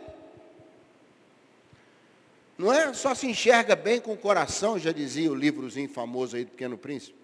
Não 2.58 2.72
é 2.72 2.92
só 2.92 3.14
se 3.14 3.26
enxerga 3.26 3.74
bem 3.74 4.00
com 4.00 4.12
o 4.12 4.16
coração, 4.16 4.78
já 4.78 4.92
dizia 4.92 5.30
o 5.30 5.34
livrozinho 5.34 5.88
famoso 5.88 6.36
aí 6.36 6.44
do 6.44 6.50
Pequeno 6.50 6.76
Príncipe 6.76 7.18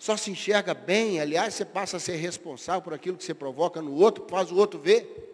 só 0.00 0.16
se 0.16 0.30
enxerga 0.30 0.72
bem, 0.72 1.20
aliás, 1.20 1.52
você 1.52 1.62
passa 1.62 1.98
a 1.98 2.00
ser 2.00 2.16
responsável 2.16 2.80
por 2.80 2.94
aquilo 2.94 3.18
que 3.18 3.22
você 3.22 3.34
provoca 3.34 3.82
no 3.82 3.94
outro, 3.96 4.26
faz 4.30 4.50
o 4.50 4.56
outro 4.56 4.80
ver. 4.80 5.28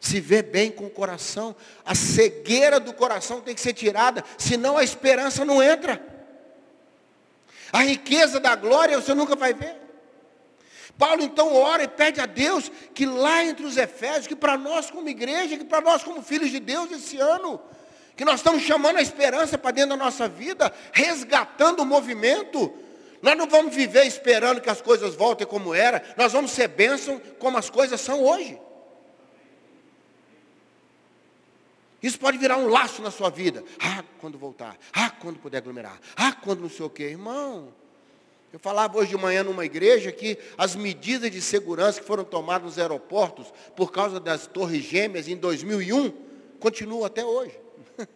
Se 0.00 0.18
vê 0.18 0.40
bem 0.40 0.70
com 0.70 0.86
o 0.86 0.90
coração. 0.90 1.54
A 1.84 1.94
cegueira 1.94 2.80
do 2.80 2.94
coração 2.94 3.42
tem 3.42 3.54
que 3.54 3.60
ser 3.60 3.74
tirada, 3.74 4.24
senão 4.38 4.78
a 4.78 4.82
esperança 4.82 5.44
não 5.44 5.62
entra. 5.62 6.02
A 7.70 7.82
riqueza 7.82 8.40
da 8.40 8.56
glória 8.56 8.98
você 8.98 9.12
nunca 9.12 9.36
vai 9.36 9.52
ver. 9.52 9.76
Paulo 10.98 11.22
então 11.22 11.54
ora 11.54 11.84
e 11.84 11.88
pede 11.88 12.20
a 12.20 12.26
Deus 12.26 12.70
que 12.92 13.06
lá 13.06 13.44
entre 13.44 13.64
os 13.64 13.76
Efésios, 13.76 14.26
que 14.26 14.34
para 14.34 14.58
nós 14.58 14.90
como 14.90 15.08
igreja, 15.08 15.56
que 15.56 15.64
para 15.64 15.80
nós 15.80 16.02
como 16.02 16.20
filhos 16.22 16.50
de 16.50 16.58
Deus 16.58 16.90
esse 16.90 17.16
ano, 17.18 17.60
que 18.16 18.24
nós 18.24 18.40
estamos 18.40 18.62
chamando 18.62 18.96
a 18.96 19.02
esperança 19.02 19.56
para 19.56 19.70
dentro 19.70 19.90
da 19.90 19.96
nossa 19.96 20.28
vida, 20.28 20.74
resgatando 20.92 21.80
o 21.80 21.86
movimento, 21.86 22.74
nós 23.22 23.36
não 23.36 23.46
vamos 23.46 23.74
viver 23.74 24.06
esperando 24.06 24.60
que 24.60 24.68
as 24.68 24.82
coisas 24.82 25.14
voltem 25.14 25.46
como 25.46 25.72
era. 25.72 26.02
Nós 26.16 26.32
vamos 26.32 26.50
ser 26.50 26.66
bênção 26.66 27.20
como 27.38 27.56
as 27.56 27.70
coisas 27.70 28.00
são 28.00 28.24
hoje. 28.24 28.60
Isso 32.02 32.18
pode 32.18 32.38
virar 32.38 32.56
um 32.56 32.68
laço 32.68 33.02
na 33.02 33.10
sua 33.10 33.30
vida. 33.30 33.64
Ah, 33.80 34.04
quando 34.20 34.36
voltar. 34.36 34.76
Ah, 34.92 35.10
quando 35.10 35.38
puder 35.38 35.58
aglomerar. 35.58 35.98
Ah, 36.16 36.32
quando 36.32 36.60
não 36.60 36.70
sei 36.70 36.86
o 36.86 36.90
quê. 36.90 37.04
Irmão, 37.04 37.72
eu 38.52 38.58
falava 38.58 38.96
hoje 38.98 39.10
de 39.10 39.16
manhã 39.16 39.42
numa 39.42 39.64
igreja 39.64 40.10
que 40.10 40.38
as 40.56 40.74
medidas 40.74 41.30
de 41.30 41.40
segurança 41.40 42.00
que 42.00 42.06
foram 42.06 42.24
tomadas 42.24 42.64
nos 42.64 42.78
aeroportos 42.78 43.52
por 43.76 43.92
causa 43.92 44.18
das 44.18 44.46
torres 44.46 44.82
gêmeas 44.82 45.28
em 45.28 45.36
2001 45.36 46.12
continuam 46.58 47.04
até 47.04 47.24
hoje. 47.24 47.58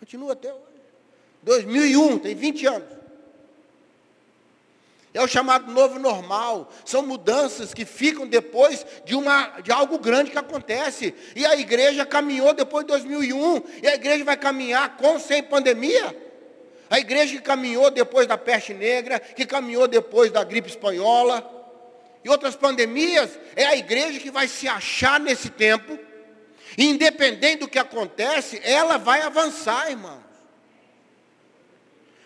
Continua 0.00 0.32
até 0.32 0.52
hoje. 0.52 0.62
2001, 1.42 2.18
tem 2.18 2.34
20 2.34 2.66
anos. 2.66 3.02
É 5.14 5.22
o 5.22 5.28
chamado 5.28 5.70
novo 5.70 5.98
normal. 5.98 6.72
São 6.84 7.02
mudanças 7.02 7.74
que 7.74 7.84
ficam 7.84 8.26
depois 8.26 8.84
de, 9.04 9.14
uma, 9.14 9.60
de 9.60 9.70
algo 9.70 9.98
grande 9.98 10.30
que 10.30 10.38
acontece. 10.38 11.14
E 11.36 11.44
a 11.44 11.56
igreja 11.56 12.06
caminhou 12.06 12.54
depois 12.54 12.84
de 12.84 12.92
2001. 12.92 13.62
E 13.82 13.88
a 13.88 13.94
igreja 13.94 14.24
vai 14.24 14.36
caminhar 14.36 14.96
com 14.96 15.18
sem 15.18 15.42
pandemia. 15.42 16.31
A 16.92 17.00
igreja 17.00 17.36
que 17.36 17.40
caminhou 17.40 17.90
depois 17.90 18.26
da 18.26 18.36
peste 18.36 18.74
negra, 18.74 19.18
que 19.18 19.46
caminhou 19.46 19.88
depois 19.88 20.30
da 20.30 20.44
gripe 20.44 20.68
espanhola. 20.68 21.42
E 22.22 22.28
outras 22.28 22.54
pandemias, 22.54 23.30
é 23.56 23.64
a 23.64 23.74
igreja 23.74 24.20
que 24.20 24.30
vai 24.30 24.46
se 24.46 24.68
achar 24.68 25.18
nesse 25.18 25.48
tempo. 25.48 25.98
E 26.76 26.84
independente 26.84 27.60
do 27.60 27.68
que 27.68 27.78
acontece, 27.78 28.60
ela 28.62 28.98
vai 28.98 29.22
avançar, 29.22 29.88
irmão 29.88 30.22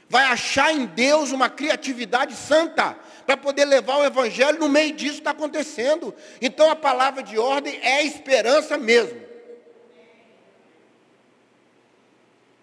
vai 0.08 0.24
achar 0.24 0.72
em 0.72 0.86
Deus 0.86 1.32
uma 1.32 1.48
criatividade 1.48 2.34
santa 2.34 2.96
para 3.26 3.36
poder 3.36 3.64
levar 3.64 3.96
o 3.96 4.04
evangelho 4.04 4.58
no 4.58 4.68
meio 4.68 4.92
disso 4.92 5.14
que 5.14 5.20
está 5.20 5.32
acontecendo. 5.32 6.14
Então 6.40 6.70
a 6.70 6.76
palavra 6.76 7.22
de 7.22 7.38
ordem 7.38 7.78
é 7.82 8.04
esperança 8.04 8.78
mesmo. 8.78 9.20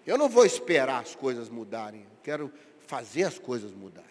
Eu 0.06 0.18
não 0.18 0.28
vou 0.28 0.44
esperar 0.44 1.02
as 1.02 1.14
coisas 1.14 1.48
mudarem, 1.48 2.02
eu 2.02 2.18
quero 2.22 2.52
fazer 2.86 3.24
as 3.24 3.38
coisas 3.38 3.72
mudarem. 3.72 4.10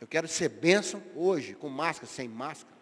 Eu 0.00 0.06
quero 0.06 0.28
ser 0.28 0.50
bênção 0.50 1.02
hoje, 1.16 1.54
com 1.54 1.68
máscara, 1.68 2.06
sem 2.06 2.28
máscara, 2.28 2.76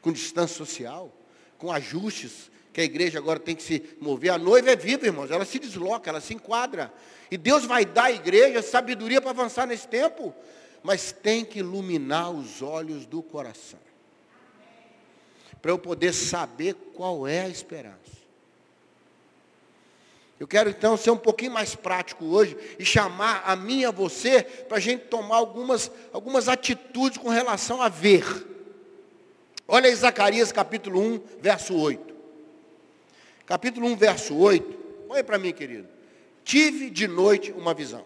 com 0.00 0.12
distância 0.12 0.56
social, 0.56 1.12
com 1.58 1.72
ajustes 1.72 2.50
que 2.72 2.80
a 2.80 2.84
igreja 2.84 3.18
agora 3.18 3.38
tem 3.38 3.54
que 3.54 3.62
se 3.62 3.82
mover. 4.00 4.30
A 4.30 4.38
noiva 4.38 4.70
é 4.70 4.76
viva, 4.76 5.04
irmãos, 5.04 5.30
ela 5.30 5.44
se 5.44 5.58
desloca, 5.58 6.08
ela 6.08 6.20
se 6.20 6.32
enquadra. 6.32 6.92
E 7.30 7.36
Deus 7.36 7.64
vai 7.64 7.84
dar 7.84 8.04
à 8.04 8.12
igreja 8.12 8.62
sabedoria 8.62 9.20
para 9.20 9.30
avançar 9.30 9.66
nesse 9.66 9.88
tempo. 9.88 10.34
Mas 10.82 11.12
tem 11.12 11.44
que 11.44 11.58
iluminar 11.58 12.30
os 12.30 12.62
olhos 12.62 13.04
do 13.04 13.22
coração. 13.22 13.80
Para 15.60 15.70
eu 15.70 15.78
poder 15.78 16.12
saber 16.12 16.74
qual 16.94 17.26
é 17.26 17.42
a 17.42 17.48
esperança. 17.48 18.21
Eu 20.42 20.48
quero 20.48 20.68
então 20.68 20.96
ser 20.96 21.12
um 21.12 21.16
pouquinho 21.16 21.52
mais 21.52 21.76
prático 21.76 22.24
hoje 22.24 22.56
e 22.76 22.84
chamar 22.84 23.44
a 23.46 23.54
mim 23.54 23.82
e 23.82 23.84
a 23.84 23.92
você 23.92 24.42
para 24.42 24.78
a 24.78 24.80
gente 24.80 25.04
tomar 25.04 25.36
algumas, 25.36 25.88
algumas 26.12 26.48
atitudes 26.48 27.16
com 27.16 27.28
relação 27.28 27.80
a 27.80 27.88
ver. 27.88 28.24
Olha 29.68 29.88
aí 29.88 29.94
Zacarias 29.94 30.50
capítulo 30.50 31.00
1, 31.00 31.20
verso 31.40 31.76
8 31.76 32.12
capítulo 33.46 33.86
1, 33.86 33.96
verso 33.96 34.36
8. 34.36 34.78
Olha 35.08 35.22
para 35.22 35.38
mim, 35.38 35.52
querido. 35.52 35.86
Tive 36.42 36.90
de 36.90 37.06
noite 37.06 37.52
uma 37.52 37.72
visão. 37.72 38.04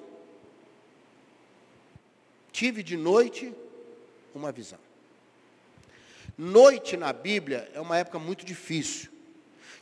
Tive 2.53 2.83
de 2.83 2.99
noite 2.99 3.51
uma 4.35 4.53
visão. 4.53 4.79
Noite 6.37 6.99
na 6.99 7.14
Bíblia 7.14 7.66
é 7.72 7.81
uma 7.81 7.96
época 7.96 8.18
muito 8.18 8.44
difícil. 8.44 9.11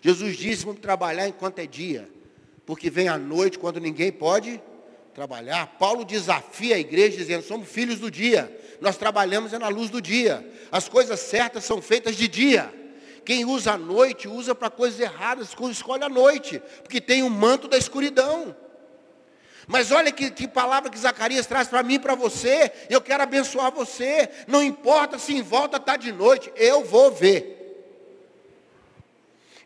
Jesus 0.00 0.36
disse: 0.36 0.64
vamos 0.64 0.80
trabalhar 0.80 1.26
enquanto 1.26 1.58
é 1.58 1.66
dia, 1.66 2.08
porque 2.66 2.90
vem 2.90 3.08
a 3.08 3.18
noite 3.18 3.58
quando 3.58 3.80
ninguém 3.80 4.10
pode 4.10 4.60
trabalhar. 5.14 5.76
Paulo 5.78 6.04
desafia 6.04 6.76
a 6.76 6.78
igreja 6.78 7.16
dizendo: 7.16 7.44
somos 7.44 7.68
filhos 7.68 7.98
do 7.98 8.10
dia, 8.10 8.50
nós 8.80 8.96
trabalhamos 8.96 9.52
é 9.52 9.58
na 9.58 9.68
luz 9.68 9.90
do 9.90 10.00
dia, 10.00 10.46
as 10.70 10.88
coisas 10.88 11.20
certas 11.20 11.64
são 11.64 11.80
feitas 11.80 12.16
de 12.16 12.28
dia. 12.28 12.72
Quem 13.24 13.44
usa 13.44 13.72
a 13.72 13.78
noite, 13.78 14.28
usa 14.28 14.54
para 14.54 14.68
coisas 14.68 15.00
erradas, 15.00 15.48
escolhe 15.70 16.04
a 16.04 16.10
noite, 16.10 16.60
porque 16.82 17.00
tem 17.00 17.22
o 17.22 17.26
um 17.26 17.30
manto 17.30 17.66
da 17.66 17.78
escuridão. 17.78 18.54
Mas 19.66 19.90
olha 19.90 20.12
que, 20.12 20.30
que 20.30 20.46
palavra 20.46 20.90
que 20.90 20.98
Zacarias 20.98 21.46
traz 21.46 21.68
para 21.68 21.82
mim 21.82 21.94
e 21.94 21.98
para 21.98 22.14
você. 22.14 22.70
Eu 22.90 23.00
quero 23.00 23.22
abençoar 23.22 23.72
você. 23.72 24.28
Não 24.46 24.62
importa 24.62 25.18
se 25.18 25.34
em 25.34 25.40
volta 25.40 25.78
está 25.78 25.96
de 25.96 26.12
noite, 26.12 26.52
eu 26.54 26.84
vou 26.84 27.10
ver. 27.10 27.63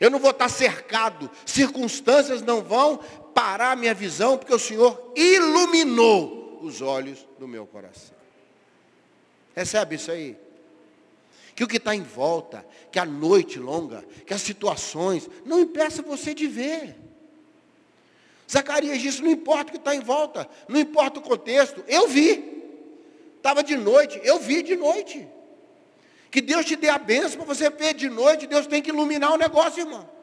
Eu 0.01 0.11
não 0.11 0.19
vou 0.19 0.31
estar 0.31 0.49
cercado. 0.49 1.31
Circunstâncias 1.45 2.43
não 2.43 2.63
vão 2.63 2.99
parar 3.35 3.77
minha 3.77 3.95
visão, 3.95 4.39
porque 4.39 4.55
o 4.55 4.59
Senhor 4.59 5.13
iluminou 5.17 6.61
os 6.63 6.81
olhos 6.81 7.27
do 7.39 7.49
meu 7.49 7.67
coração. 7.67 8.17
Recebe 9.55 9.97
isso 9.97 10.11
aí? 10.11 10.37
Que 11.55 11.65
o 11.65 11.69
que 11.69 11.79
está 11.79 11.95
em 11.95 12.03
volta, 12.03 12.65
que 12.93 12.99
a 12.99 13.05
noite 13.05 13.59
longa, 13.59 14.05
que 14.25 14.33
as 14.33 14.43
situações, 14.43 15.29
não 15.45 15.59
impeça 15.59 16.03
você 16.03 16.33
de 16.33 16.47
ver. 16.47 16.97
Zacarias 18.51 19.01
disse, 19.01 19.21
não 19.21 19.31
importa 19.31 19.71
o 19.71 19.73
que 19.73 19.79
está 19.79 19.95
em 19.95 20.01
volta, 20.01 20.49
não 20.69 20.79
importa 20.79 21.19
o 21.19 21.23
contexto, 21.23 21.85
eu 21.87 22.09
vi. 22.09 22.57
Estava 23.37 23.63
de 23.63 23.77
noite, 23.77 24.21
eu 24.25 24.39
vi 24.39 24.63
de 24.63 24.77
noite. 24.77 25.29
Que 26.31 26.41
Deus 26.41 26.65
te 26.65 26.77
dê 26.77 26.89
a 26.89 26.99
benção 26.99 27.39
para 27.39 27.55
você 27.55 27.71
ver 27.71 27.95
de 27.95 28.09
noite, 28.09 28.47
Deus 28.47 28.67
tem 28.67 28.83
que 28.83 28.91
iluminar 28.91 29.33
o 29.33 29.39
negócio, 29.39 29.81
irmão. 29.81 30.19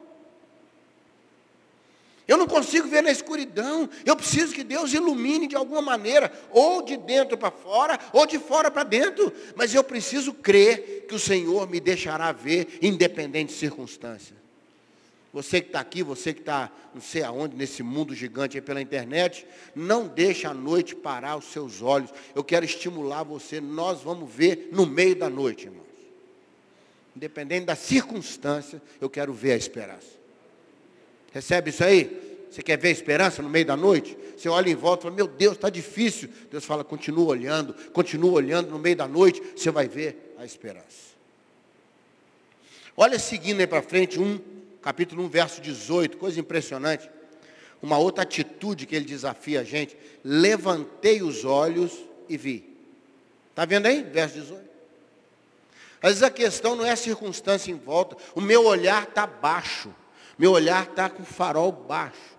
Eu 2.28 2.36
não 2.36 2.46
consigo 2.46 2.88
ver 2.88 3.02
na 3.02 3.10
escuridão. 3.10 3.88
Eu 4.04 4.16
preciso 4.16 4.52
que 4.52 4.64
Deus 4.64 4.92
ilumine 4.92 5.46
de 5.46 5.54
alguma 5.54 5.80
maneira, 5.80 6.32
ou 6.50 6.82
de 6.82 6.96
dentro 6.96 7.38
para 7.38 7.52
fora, 7.52 7.98
ou 8.12 8.26
de 8.26 8.38
fora 8.38 8.70
para 8.70 8.82
dentro. 8.82 9.32
Mas 9.54 9.74
eu 9.74 9.84
preciso 9.84 10.34
crer 10.34 11.06
que 11.08 11.14
o 11.14 11.18
Senhor 11.18 11.68
me 11.68 11.78
deixará 11.78 12.32
ver, 12.32 12.78
independente 12.82 13.52
de 13.52 13.58
circunstância. 13.58 14.34
Você 15.32 15.60
que 15.60 15.68
está 15.68 15.80
aqui, 15.80 16.02
você 16.02 16.32
que 16.32 16.40
está 16.40 16.70
não 16.94 17.00
sei 17.00 17.22
aonde, 17.22 17.54
nesse 17.54 17.82
mundo 17.82 18.14
gigante 18.14 18.56
aí 18.56 18.62
pela 18.62 18.80
internet, 18.80 19.46
não 19.74 20.08
deixe 20.08 20.46
a 20.46 20.54
noite 20.54 20.96
parar 20.96 21.36
os 21.36 21.44
seus 21.52 21.82
olhos. 21.82 22.10
Eu 22.34 22.42
quero 22.42 22.64
estimular 22.64 23.22
você. 23.22 23.60
Nós 23.60 24.00
vamos 24.00 24.32
ver 24.32 24.70
no 24.72 24.86
meio 24.86 25.14
da 25.14 25.28
noite, 25.28 25.66
irmãos. 25.66 25.85
Independente 27.16 27.64
da 27.64 27.74
circunstância, 27.74 28.80
eu 29.00 29.08
quero 29.08 29.32
ver 29.32 29.52
a 29.52 29.56
esperança. 29.56 30.06
Recebe 31.32 31.70
isso 31.70 31.82
aí? 31.82 32.46
Você 32.50 32.62
quer 32.62 32.76
ver 32.76 32.88
a 32.88 32.92
esperança 32.92 33.42
no 33.42 33.48
meio 33.48 33.64
da 33.64 33.74
noite? 33.74 34.16
Você 34.36 34.50
olha 34.50 34.68
em 34.68 34.74
volta 34.74 35.00
e 35.00 35.04
fala, 35.04 35.16
meu 35.16 35.26
Deus, 35.26 35.54
está 35.54 35.70
difícil. 35.70 36.28
Deus 36.50 36.66
fala, 36.66 36.84
continua 36.84 37.28
olhando, 37.28 37.72
continua 37.92 38.32
olhando 38.32 38.70
no 38.70 38.78
meio 38.78 38.96
da 38.96 39.08
noite, 39.08 39.42
você 39.56 39.70
vai 39.70 39.88
ver 39.88 40.34
a 40.38 40.44
esperança. 40.44 41.16
Olha 42.94 43.18
seguindo 43.18 43.60
aí 43.60 43.66
para 43.66 43.80
frente, 43.80 44.20
um, 44.20 44.38
capítulo 44.82 45.24
1, 45.24 45.28
verso 45.28 45.60
18, 45.62 46.18
coisa 46.18 46.38
impressionante. 46.38 47.08
Uma 47.80 47.96
outra 47.96 48.24
atitude 48.24 48.84
que 48.84 48.94
ele 48.94 49.06
desafia 49.06 49.60
a 49.60 49.64
gente. 49.64 49.96
Levantei 50.22 51.22
os 51.22 51.46
olhos 51.46 51.92
e 52.28 52.36
vi. 52.36 52.76
Está 53.50 53.64
vendo 53.64 53.86
aí? 53.86 54.02
Verso 54.02 54.34
18. 54.34 54.75
Às 56.06 56.12
vezes 56.12 56.22
a 56.22 56.30
questão 56.30 56.76
não 56.76 56.86
é 56.86 56.92
a 56.92 56.96
circunstância 56.96 57.72
em 57.72 57.74
volta. 57.74 58.16
O 58.32 58.40
meu 58.40 58.64
olhar 58.64 59.02
está 59.02 59.26
baixo. 59.26 59.92
Meu 60.38 60.52
olhar 60.52 60.84
está 60.84 61.10
com 61.10 61.24
o 61.24 61.26
farol 61.26 61.72
baixo. 61.72 62.38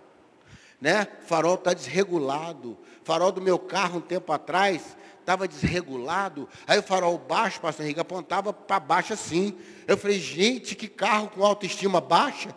Né? 0.79 1.05
O 1.21 1.25
farol 1.25 1.55
está 1.55 1.73
desregulado. 1.73 2.77
O 3.01 3.05
farol 3.05 3.29
do 3.29 3.41
meu 3.41 3.59
carro 3.59 3.97
um 3.97 4.01
tempo 4.01 4.31
atrás 4.31 4.95
estava 5.19 5.49
desregulado. 5.49 6.47
Aí 6.65 6.79
o 6.79 6.81
farol 6.81 7.17
baixo, 7.17 7.59
pastor 7.59 7.83
Henrique, 7.83 7.99
apontava 7.99 8.53
para 8.53 8.79
baixo 8.79 9.11
assim. 9.11 9.53
Eu 9.85 9.97
falei, 9.97 10.17
gente, 10.17 10.73
que 10.73 10.87
carro 10.87 11.27
com 11.27 11.43
autoestima 11.43 11.99
baixa. 11.99 12.55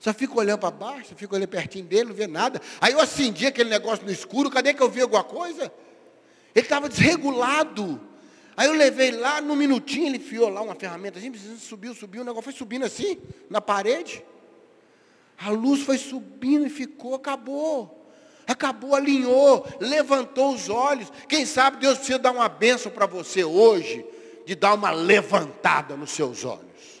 Só 0.00 0.12
fico 0.12 0.40
olhando 0.40 0.58
para 0.58 0.72
baixo, 0.72 1.14
fico 1.14 1.36
olhando 1.36 1.46
pertinho 1.46 1.84
dele, 1.84 2.06
não 2.06 2.14
vê 2.14 2.26
nada. 2.26 2.60
Aí 2.80 2.92
eu 2.92 2.98
acendi 2.98 3.46
aquele 3.46 3.70
negócio 3.70 4.04
no 4.04 4.10
escuro, 4.10 4.50
cadê 4.50 4.74
que 4.74 4.82
eu 4.82 4.90
vi 4.90 5.00
alguma 5.00 5.22
coisa? 5.22 5.72
Ele 6.56 6.66
estava 6.66 6.88
desregulado. 6.88 8.08
Aí 8.58 8.66
eu 8.66 8.72
levei 8.72 9.12
lá, 9.12 9.40
no 9.40 9.54
minutinho, 9.54 10.08
ele 10.08 10.16
enfiou 10.16 10.48
lá 10.48 10.60
uma 10.60 10.74
ferramenta 10.74 11.20
subiu, 11.60 11.94
subiu, 11.94 12.22
o 12.22 12.24
negócio 12.24 12.42
foi 12.42 12.52
subindo 12.52 12.84
assim, 12.84 13.16
na 13.48 13.60
parede. 13.60 14.24
A 15.38 15.50
luz 15.50 15.82
foi 15.82 15.96
subindo 15.96 16.66
e 16.66 16.68
ficou, 16.68 17.14
acabou. 17.14 18.10
Acabou, 18.48 18.96
alinhou, 18.96 19.64
levantou 19.78 20.52
os 20.52 20.68
olhos. 20.68 21.08
Quem 21.28 21.46
sabe 21.46 21.76
Deus 21.76 21.98
precisa 21.98 22.18
dar 22.18 22.32
uma 22.32 22.48
bênção 22.48 22.90
para 22.90 23.06
você 23.06 23.44
hoje, 23.44 24.04
de 24.44 24.56
dar 24.56 24.74
uma 24.74 24.90
levantada 24.90 25.96
nos 25.96 26.10
seus 26.10 26.44
olhos. 26.44 27.00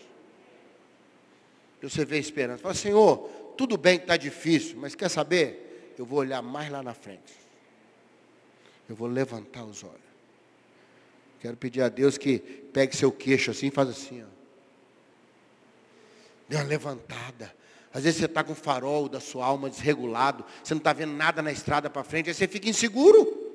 Você 1.82 2.04
vê 2.04 2.18
a 2.18 2.20
esperança. 2.20 2.62
Fala, 2.62 2.74
Senhor, 2.74 3.28
tudo 3.56 3.76
bem 3.76 3.98
que 3.98 4.04
está 4.04 4.16
difícil, 4.16 4.78
mas 4.78 4.94
quer 4.94 5.08
saber? 5.08 5.92
Eu 5.98 6.06
vou 6.06 6.20
olhar 6.20 6.40
mais 6.40 6.70
lá 6.70 6.84
na 6.84 6.94
frente. 6.94 7.34
Eu 8.88 8.94
vou 8.94 9.08
levantar 9.08 9.64
os 9.64 9.82
olhos. 9.82 10.07
Quero 11.40 11.56
pedir 11.56 11.82
a 11.82 11.88
Deus 11.88 12.18
que 12.18 12.38
pegue 12.38 12.96
seu 12.96 13.12
queixo 13.12 13.50
assim 13.50 13.68
e 13.68 13.70
faz 13.70 13.88
assim, 13.88 14.22
ó. 14.22 14.26
Dê 16.48 16.56
uma 16.56 16.64
levantada. 16.64 17.54
Às 17.92 18.04
vezes 18.04 18.18
você 18.18 18.26
está 18.26 18.42
com 18.42 18.52
o 18.52 18.56
farol 18.56 19.08
da 19.08 19.20
sua 19.20 19.46
alma 19.46 19.70
desregulado, 19.70 20.44
você 20.62 20.74
não 20.74 20.78
está 20.78 20.92
vendo 20.92 21.12
nada 21.12 21.42
na 21.42 21.52
estrada 21.52 21.88
para 21.88 22.04
frente, 22.04 22.28
aí 22.28 22.34
você 22.34 22.48
fica 22.48 22.68
inseguro. 22.68 23.46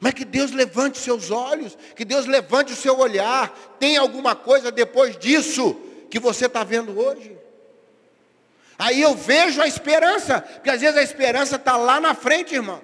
Mas 0.00 0.14
que 0.14 0.24
Deus 0.24 0.52
levante 0.52 0.98
seus 0.98 1.30
olhos, 1.30 1.76
que 1.96 2.04
Deus 2.04 2.26
levante 2.26 2.72
o 2.72 2.76
seu 2.76 2.98
olhar. 2.98 3.50
Tem 3.78 3.96
alguma 3.96 4.36
coisa 4.36 4.70
depois 4.70 5.16
disso 5.18 5.74
que 6.08 6.20
você 6.20 6.46
está 6.46 6.62
vendo 6.62 6.98
hoje? 6.98 7.36
Aí 8.78 9.02
eu 9.02 9.16
vejo 9.16 9.60
a 9.60 9.66
esperança, 9.66 10.40
porque 10.40 10.70
às 10.70 10.80
vezes 10.80 10.96
a 10.96 11.02
esperança 11.02 11.56
está 11.56 11.76
lá 11.76 12.00
na 12.00 12.14
frente, 12.14 12.54
irmão. 12.54 12.80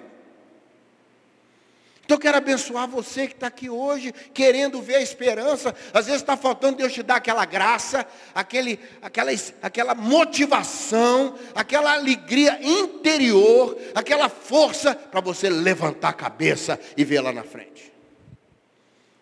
Então 2.05 2.17
eu 2.17 2.21
quero 2.21 2.37
abençoar 2.37 2.87
você 2.87 3.27
que 3.27 3.33
está 3.33 3.47
aqui 3.47 3.67
hoje, 3.67 4.13
querendo 4.31 4.79
ver 4.79 4.97
a 4.97 5.01
esperança. 5.01 5.75
Às 5.91 6.05
vezes 6.05 6.21
está 6.21 6.37
faltando 6.37 6.77
Deus 6.77 6.93
te 6.93 7.01
dar 7.01 7.15
aquela 7.15 7.43
graça, 7.45 8.05
aquele, 8.33 8.79
aquela, 9.01 9.31
aquela 9.59 9.95
motivação, 9.95 11.35
aquela 11.55 11.93
alegria 11.93 12.59
interior, 12.61 13.75
aquela 13.95 14.29
força 14.29 14.93
para 14.93 15.19
você 15.19 15.49
levantar 15.49 16.09
a 16.09 16.13
cabeça 16.13 16.79
e 16.95 17.03
ver 17.03 17.21
lá 17.21 17.33
na 17.33 17.43
frente. 17.43 17.91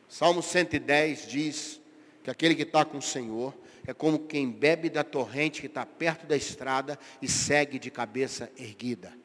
Salmo 0.10 0.44
110 0.44 1.28
diz 1.28 1.82
que 2.22 2.30
aquele 2.30 2.54
que 2.54 2.64
está 2.64 2.84
com 2.84 2.98
o 2.98 3.02
Senhor 3.02 3.54
é 3.88 3.94
como 3.94 4.20
quem 4.20 4.50
bebe 4.52 4.90
da 4.90 5.06
torrente 5.06 5.62
que 5.62 5.68
está 5.68 5.86
perto 5.86 6.28
da 6.28 6.36
estrada 6.36 7.00
e 7.22 7.30
segue 7.30 7.80
de 7.80 7.90
cabeça 7.90 8.52
erguida. 8.58 9.23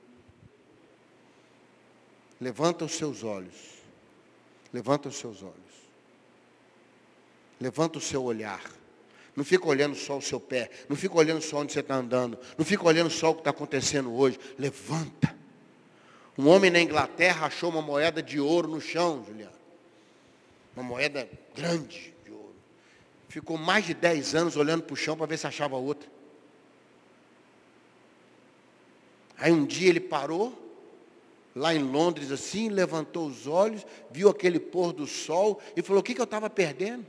Levanta 2.40 2.84
os 2.84 2.92
seus 2.92 3.24
olhos. 3.24 3.78
Levanta 4.72 5.08
os 5.08 5.16
seus 5.16 5.42
olhos. 5.42 5.56
Levanta 7.60 7.98
o 7.98 8.00
seu 8.00 8.22
olhar. 8.22 8.62
Não 9.34 9.44
fica 9.44 9.66
olhando 9.66 9.94
só 9.96 10.18
o 10.18 10.22
seu 10.22 10.40
pé. 10.40 10.70
Não 10.88 10.96
fica 10.96 11.16
olhando 11.16 11.40
só 11.40 11.58
onde 11.58 11.72
você 11.72 11.80
está 11.80 11.94
andando. 11.94 12.38
Não 12.56 12.64
fica 12.64 12.84
olhando 12.84 13.10
só 13.10 13.30
o 13.30 13.34
que 13.34 13.40
está 13.40 13.50
acontecendo 13.50 14.14
hoje. 14.14 14.38
Levanta. 14.58 15.36
Um 16.36 16.48
homem 16.48 16.70
na 16.70 16.80
Inglaterra 16.80 17.46
achou 17.46 17.70
uma 17.70 17.82
moeda 17.82 18.22
de 18.22 18.38
ouro 18.38 18.68
no 18.68 18.80
chão, 18.80 19.24
Juliano. 19.26 19.52
Uma 20.76 20.84
moeda 20.84 21.28
grande 21.54 22.14
de 22.24 22.30
ouro. 22.30 22.54
Ficou 23.28 23.58
mais 23.58 23.84
de 23.84 23.94
10 23.94 24.34
anos 24.36 24.56
olhando 24.56 24.84
para 24.84 24.94
o 24.94 24.96
chão 24.96 25.16
para 25.16 25.26
ver 25.26 25.36
se 25.36 25.46
achava 25.46 25.76
outra. 25.76 26.08
Aí 29.36 29.52
um 29.52 29.64
dia 29.64 29.88
ele 29.88 30.00
parou, 30.00 30.67
lá 31.58 31.74
em 31.74 31.82
Londres 31.82 32.30
assim, 32.30 32.68
levantou 32.68 33.26
os 33.26 33.46
olhos, 33.46 33.84
viu 34.10 34.28
aquele 34.28 34.60
pôr 34.60 34.92
do 34.92 35.06
sol 35.06 35.60
e 35.76 35.82
falou: 35.82 36.00
O 36.00 36.02
que, 36.02 36.14
que 36.14 36.20
eu 36.20 36.24
estava 36.24 36.48
perdendo? 36.48 37.04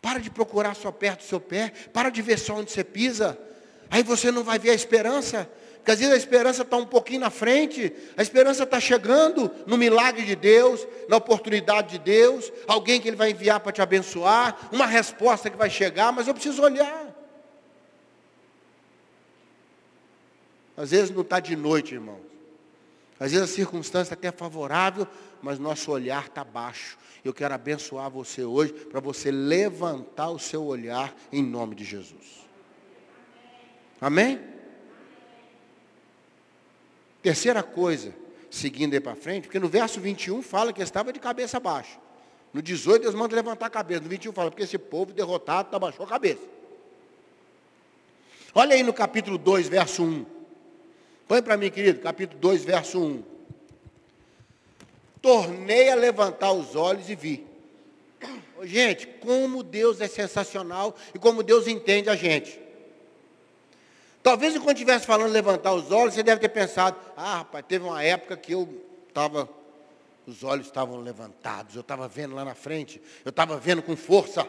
Para 0.00 0.18
de 0.18 0.30
procurar 0.30 0.74
só 0.74 0.90
perto 0.90 1.20
do 1.20 1.24
seu 1.24 1.40
pé, 1.40 1.72
para 1.92 2.08
de 2.08 2.22
ver 2.22 2.38
só 2.38 2.54
onde 2.54 2.70
você 2.70 2.82
pisa. 2.82 3.38
Aí 3.90 4.02
você 4.02 4.30
não 4.30 4.42
vai 4.42 4.58
ver 4.58 4.70
a 4.70 4.74
esperança, 4.74 5.48
porque 5.76 5.90
às 5.90 5.98
vezes 5.98 6.14
a 6.14 6.16
esperança 6.16 6.62
está 6.62 6.76
um 6.76 6.86
pouquinho 6.86 7.20
na 7.20 7.30
frente, 7.30 7.92
a 8.16 8.22
esperança 8.22 8.62
está 8.62 8.80
chegando 8.80 9.50
no 9.66 9.76
milagre 9.76 10.24
de 10.24 10.36
Deus, 10.36 10.86
na 11.08 11.16
oportunidade 11.16 11.90
de 11.90 11.98
Deus, 11.98 12.52
alguém 12.66 13.00
que 13.00 13.08
Ele 13.08 13.16
vai 13.16 13.30
enviar 13.30 13.60
para 13.60 13.72
te 13.72 13.82
abençoar, 13.82 14.68
uma 14.72 14.86
resposta 14.86 15.50
que 15.50 15.56
vai 15.56 15.70
chegar, 15.70 16.12
mas 16.12 16.26
eu 16.26 16.34
preciso 16.34 16.62
olhar. 16.62 17.14
Às 20.76 20.90
vezes 20.90 21.10
não 21.10 21.22
está 21.22 21.40
de 21.40 21.56
noite, 21.56 21.94
irmão. 21.94 22.28
Às 23.20 23.32
vezes 23.32 23.50
a 23.50 23.52
circunstância 23.52 24.14
até 24.14 24.28
é 24.28 24.32
favorável, 24.32 25.06
mas 25.42 25.58
nosso 25.58 25.90
olhar 25.90 26.26
está 26.26 26.44
baixo. 26.44 26.96
Eu 27.24 27.34
quero 27.34 27.52
abençoar 27.52 28.08
você 28.08 28.44
hoje 28.44 28.72
para 28.72 29.00
você 29.00 29.30
levantar 29.30 30.30
o 30.30 30.38
seu 30.38 30.64
olhar 30.64 31.14
em 31.32 31.42
nome 31.42 31.74
de 31.74 31.84
Jesus. 31.84 32.46
Amém? 34.00 34.40
Terceira 37.20 37.62
coisa, 37.62 38.14
seguindo 38.48 38.94
aí 38.94 39.00
para 39.00 39.16
frente, 39.16 39.44
porque 39.44 39.58
no 39.58 39.68
verso 39.68 40.00
21 40.00 40.40
fala 40.40 40.72
que 40.72 40.80
estava 40.80 41.12
de 41.12 41.18
cabeça 41.18 41.58
baixa. 41.58 41.98
No 42.52 42.62
18 42.62 43.02
Deus 43.02 43.14
manda 43.14 43.34
levantar 43.34 43.66
a 43.66 43.70
cabeça. 43.70 44.00
No 44.00 44.08
21 44.08 44.32
fala, 44.32 44.50
porque 44.50 44.62
esse 44.62 44.78
povo 44.78 45.12
derrotado 45.12 45.74
abaixou 45.74 46.06
a 46.06 46.08
cabeça. 46.08 46.42
Olha 48.54 48.74
aí 48.74 48.82
no 48.82 48.92
capítulo 48.92 49.36
2, 49.36 49.68
verso 49.68 50.02
1. 50.02 50.37
Põe 51.28 51.42
para 51.42 51.58
mim, 51.58 51.70
querido, 51.70 52.00
capítulo 52.00 52.40
2, 52.40 52.64
verso 52.64 52.98
1. 53.00 53.22
Tornei 55.20 55.90
a 55.90 55.94
levantar 55.94 56.52
os 56.52 56.74
olhos 56.74 57.10
e 57.10 57.14
vi. 57.14 57.46
Gente, 58.62 59.06
como 59.06 59.62
Deus 59.62 60.00
é 60.00 60.08
sensacional 60.08 60.96
e 61.14 61.18
como 61.18 61.42
Deus 61.42 61.68
entende 61.68 62.08
a 62.08 62.16
gente. 62.16 62.58
Talvez 64.22 64.56
enquanto 64.56 64.78
estivesse 64.78 65.06
falando 65.06 65.30
levantar 65.30 65.74
os 65.74 65.92
olhos, 65.92 66.14
você 66.14 66.22
deve 66.22 66.40
ter 66.40 66.48
pensado, 66.48 66.96
ah, 67.16 67.38
rapaz, 67.38 67.64
teve 67.68 67.84
uma 67.84 68.02
época 68.02 68.36
que 68.36 68.52
eu 68.52 68.68
estava 69.06 69.48
os 70.26 70.44
olhos 70.44 70.66
estavam 70.66 71.00
levantados, 71.00 71.74
eu 71.74 71.80
estava 71.80 72.06
vendo 72.06 72.34
lá 72.34 72.44
na 72.44 72.54
frente, 72.54 73.00
eu 73.24 73.30
estava 73.30 73.56
vendo 73.56 73.82
com 73.82 73.96
força, 73.96 74.46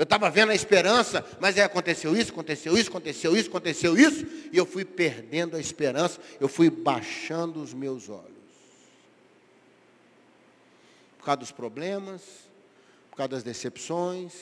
eu 0.00 0.04
estava 0.04 0.30
vendo 0.30 0.48
a 0.48 0.54
esperança, 0.54 1.22
mas 1.38 1.58
aí 1.58 1.62
aconteceu 1.62 2.16
isso, 2.16 2.32
aconteceu 2.32 2.74
isso, 2.74 2.88
aconteceu 2.88 3.36
isso, 3.36 3.50
aconteceu 3.50 3.98
isso, 3.98 4.26
e 4.50 4.56
eu 4.56 4.64
fui 4.64 4.82
perdendo 4.82 5.58
a 5.58 5.60
esperança, 5.60 6.18
eu 6.40 6.48
fui 6.48 6.70
baixando 6.70 7.62
os 7.62 7.74
meus 7.74 8.08
olhos. 8.08 8.24
Por 11.18 11.26
causa 11.26 11.40
dos 11.40 11.52
problemas, 11.52 12.22
por 13.10 13.18
causa 13.18 13.32
das 13.32 13.42
decepções. 13.42 14.32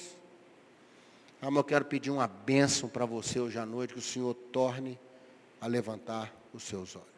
Ah, 1.42 1.50
mas 1.50 1.56
eu 1.56 1.64
quero 1.64 1.86
pedir 1.86 2.10
uma 2.12 2.28
bênção 2.28 2.88
para 2.88 3.04
você 3.04 3.40
hoje 3.40 3.58
à 3.58 3.66
noite, 3.66 3.94
que 3.94 3.98
o 3.98 4.02
Senhor 4.02 4.34
torne 4.34 4.96
a 5.60 5.66
levantar 5.66 6.32
os 6.54 6.62
seus 6.62 6.94
olhos. 6.94 7.17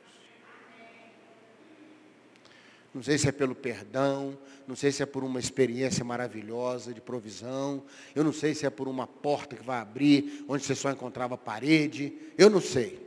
Não 2.93 3.03
sei 3.03 3.17
se 3.19 3.29
é 3.29 3.33
pelo 3.33 3.55
perdão, 3.55 4.37
não 4.67 4.75
sei 4.75 4.91
se 4.91 5.03
é 5.03 5.07
por 5.07 5.23
uma 5.23 5.39
experiência 5.39 6.05
maravilhosa 6.05 6.93
de 6.93 7.01
provisão, 7.01 7.83
eu 8.15 8.25
não 8.25 8.33
sei 8.33 8.53
se 8.53 8.67
é 8.67 8.71
por 8.71 8.89
uma 8.89 9.07
porta 9.07 9.55
que 9.55 9.63
vai 9.63 9.79
abrir, 9.79 10.45
onde 10.49 10.65
você 10.65 10.75
só 10.75 10.91
encontrava 10.91 11.39
parede, 11.39 12.13
eu 12.37 12.51
não 12.51 12.61
sei. 12.61 12.99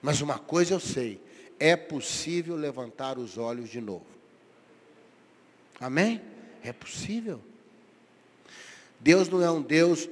Mas 0.00 0.20
uma 0.20 0.38
coisa 0.38 0.74
eu 0.74 0.80
sei, 0.80 1.20
é 1.58 1.74
possível 1.74 2.54
levantar 2.54 3.18
os 3.18 3.36
olhos 3.36 3.68
de 3.68 3.80
novo. 3.80 4.06
Amém? 5.80 6.20
É 6.62 6.72
possível. 6.72 7.40
Deus 9.00 9.28
não 9.28 9.42
é 9.42 9.50
um 9.50 9.62
Deus 9.62 10.08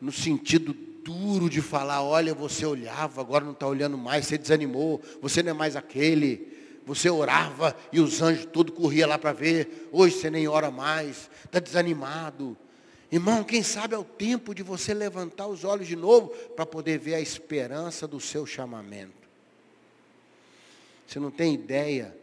no 0.00 0.12
sentido 0.12 0.74
duro 1.02 1.48
de 1.48 1.62
falar, 1.62 2.02
olha, 2.02 2.34
você 2.34 2.64
olhava, 2.66 3.22
agora 3.22 3.44
não 3.44 3.52
está 3.52 3.66
olhando 3.66 3.96
mais, 3.96 4.26
você 4.26 4.36
desanimou, 4.36 5.00
você 5.20 5.42
não 5.42 5.50
é 5.50 5.54
mais 5.54 5.76
aquele 5.76 6.53
você 6.86 7.08
orava 7.08 7.76
e 7.92 8.00
os 8.00 8.20
anjos 8.20 8.44
tudo 8.44 8.72
corria 8.72 9.06
lá 9.06 9.18
para 9.18 9.32
ver. 9.32 9.88
Hoje 9.90 10.16
você 10.16 10.30
nem 10.30 10.46
ora 10.46 10.70
mais, 10.70 11.30
está 11.44 11.58
desanimado. 11.58 12.56
Irmão, 13.10 13.42
quem 13.44 13.62
sabe 13.62 13.94
é 13.94 13.98
o 13.98 14.04
tempo 14.04 14.54
de 14.54 14.62
você 14.62 14.92
levantar 14.92 15.46
os 15.46 15.64
olhos 15.64 15.86
de 15.86 15.96
novo 15.96 16.28
para 16.28 16.66
poder 16.66 16.98
ver 16.98 17.14
a 17.14 17.20
esperança 17.20 18.06
do 18.06 18.20
seu 18.20 18.44
chamamento. 18.44 19.24
Você 21.06 21.18
não 21.18 21.30
tem 21.30 21.54
ideia 21.54 22.16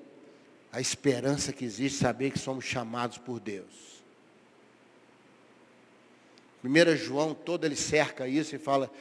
a 0.72 0.80
esperança 0.80 1.52
que 1.52 1.66
existe 1.66 1.98
saber 1.98 2.32
que 2.32 2.40
somos 2.40 2.66
chamados 2.66 3.18
por 3.18 3.40
Deus. 3.40 4.02
1 6.64 6.96
João 6.96 7.34
todo 7.34 7.66
ele 7.66 7.76
cerca 7.76 8.28
isso 8.28 8.56
e 8.56 8.60
fala 8.60 8.92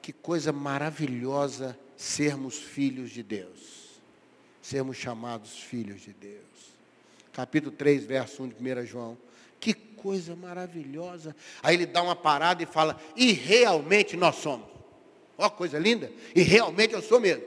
que 0.00 0.12
coisa 0.12 0.52
maravilhosa 0.52 1.76
sermos 1.96 2.56
filhos 2.58 3.10
de 3.10 3.22
Deus 3.22 3.81
sermos 4.62 4.96
chamados 4.96 5.58
filhos 5.58 6.00
de 6.02 6.12
Deus. 6.12 6.40
Capítulo 7.32 7.72
3, 7.72 8.04
verso 8.04 8.44
1 8.44 8.48
de 8.48 8.54
1 8.54 8.86
João. 8.86 9.18
Que 9.58 9.74
coisa 9.74 10.36
maravilhosa. 10.36 11.34
Aí 11.62 11.74
ele 11.74 11.86
dá 11.86 12.02
uma 12.02 12.16
parada 12.16 12.62
e 12.62 12.66
fala, 12.66 12.98
e 13.16 13.32
realmente 13.32 14.16
nós 14.16 14.36
somos. 14.36 14.66
Ó, 15.36 15.50
coisa 15.50 15.78
linda. 15.78 16.10
E 16.34 16.42
realmente 16.42 16.94
eu 16.94 17.02
sou 17.02 17.20
mesmo. 17.20 17.42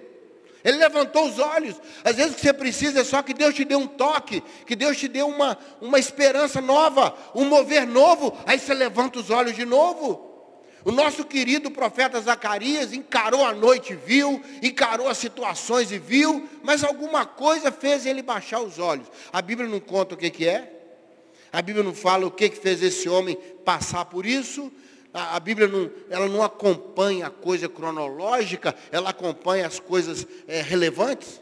Ele 0.63 0.77
levantou 0.77 1.27
os 1.27 1.37
olhos. 1.37 1.79
Às 2.03 2.15
vezes 2.15 2.33
o 2.33 2.35
que 2.35 2.41
você 2.41 2.53
precisa 2.53 2.99
é 2.99 3.03
só 3.03 3.21
que 3.21 3.33
Deus 3.33 3.53
te 3.53 3.63
dê 3.63 3.75
um 3.75 3.85
toque, 3.85 4.41
que 4.65 4.75
Deus 4.75 4.97
te 4.97 5.07
dê 5.07 5.21
uma, 5.21 5.57
uma 5.79 5.99
esperança 5.99 6.59
nova, 6.59 7.15
um 7.35 7.45
mover 7.45 7.85
novo. 7.85 8.35
Aí 8.45 8.57
você 8.57 8.73
levanta 8.73 9.19
os 9.19 9.29
olhos 9.29 9.55
de 9.55 9.63
novo. 9.63 10.34
O 10.85 10.91
nosso 10.91 11.25
querido 11.25 11.71
profeta 11.71 12.21
Zacarias 12.21 12.93
encarou 12.93 13.43
a 13.43 13.51
noite 13.51 13.93
e 13.93 13.95
viu, 13.95 14.39
encarou 14.61 15.09
as 15.09 15.17
situações 15.17 15.91
e 15.91 15.97
viu, 15.97 16.47
mas 16.61 16.83
alguma 16.83 17.25
coisa 17.25 17.71
fez 17.71 18.05
ele 18.05 18.21
baixar 18.21 18.61
os 18.61 18.77
olhos. 18.77 19.07
A 19.33 19.41
Bíblia 19.41 19.67
não 19.67 19.79
conta 19.79 20.13
o 20.13 20.17
que, 20.17 20.29
que 20.29 20.47
é, 20.47 20.71
a 21.51 21.59
Bíblia 21.59 21.83
não 21.83 21.93
fala 21.93 22.27
o 22.27 22.31
que, 22.31 22.49
que 22.49 22.57
fez 22.57 22.83
esse 22.83 23.09
homem 23.09 23.35
passar 23.65 24.05
por 24.05 24.27
isso, 24.27 24.71
a, 25.11 25.39
Bíblia 25.39 25.67
não, 25.67 25.89
ela 26.09 26.27
não 26.27 26.43
acompanha 26.43 27.27
a 27.27 27.29
coisa 27.31 27.67
cronológica, 27.67 28.75
ela 28.91 29.09
acompanha 29.09 29.65
as 29.65 29.79
coisas 29.79 30.27
é, 30.47 30.61
relevantes. 30.61 31.41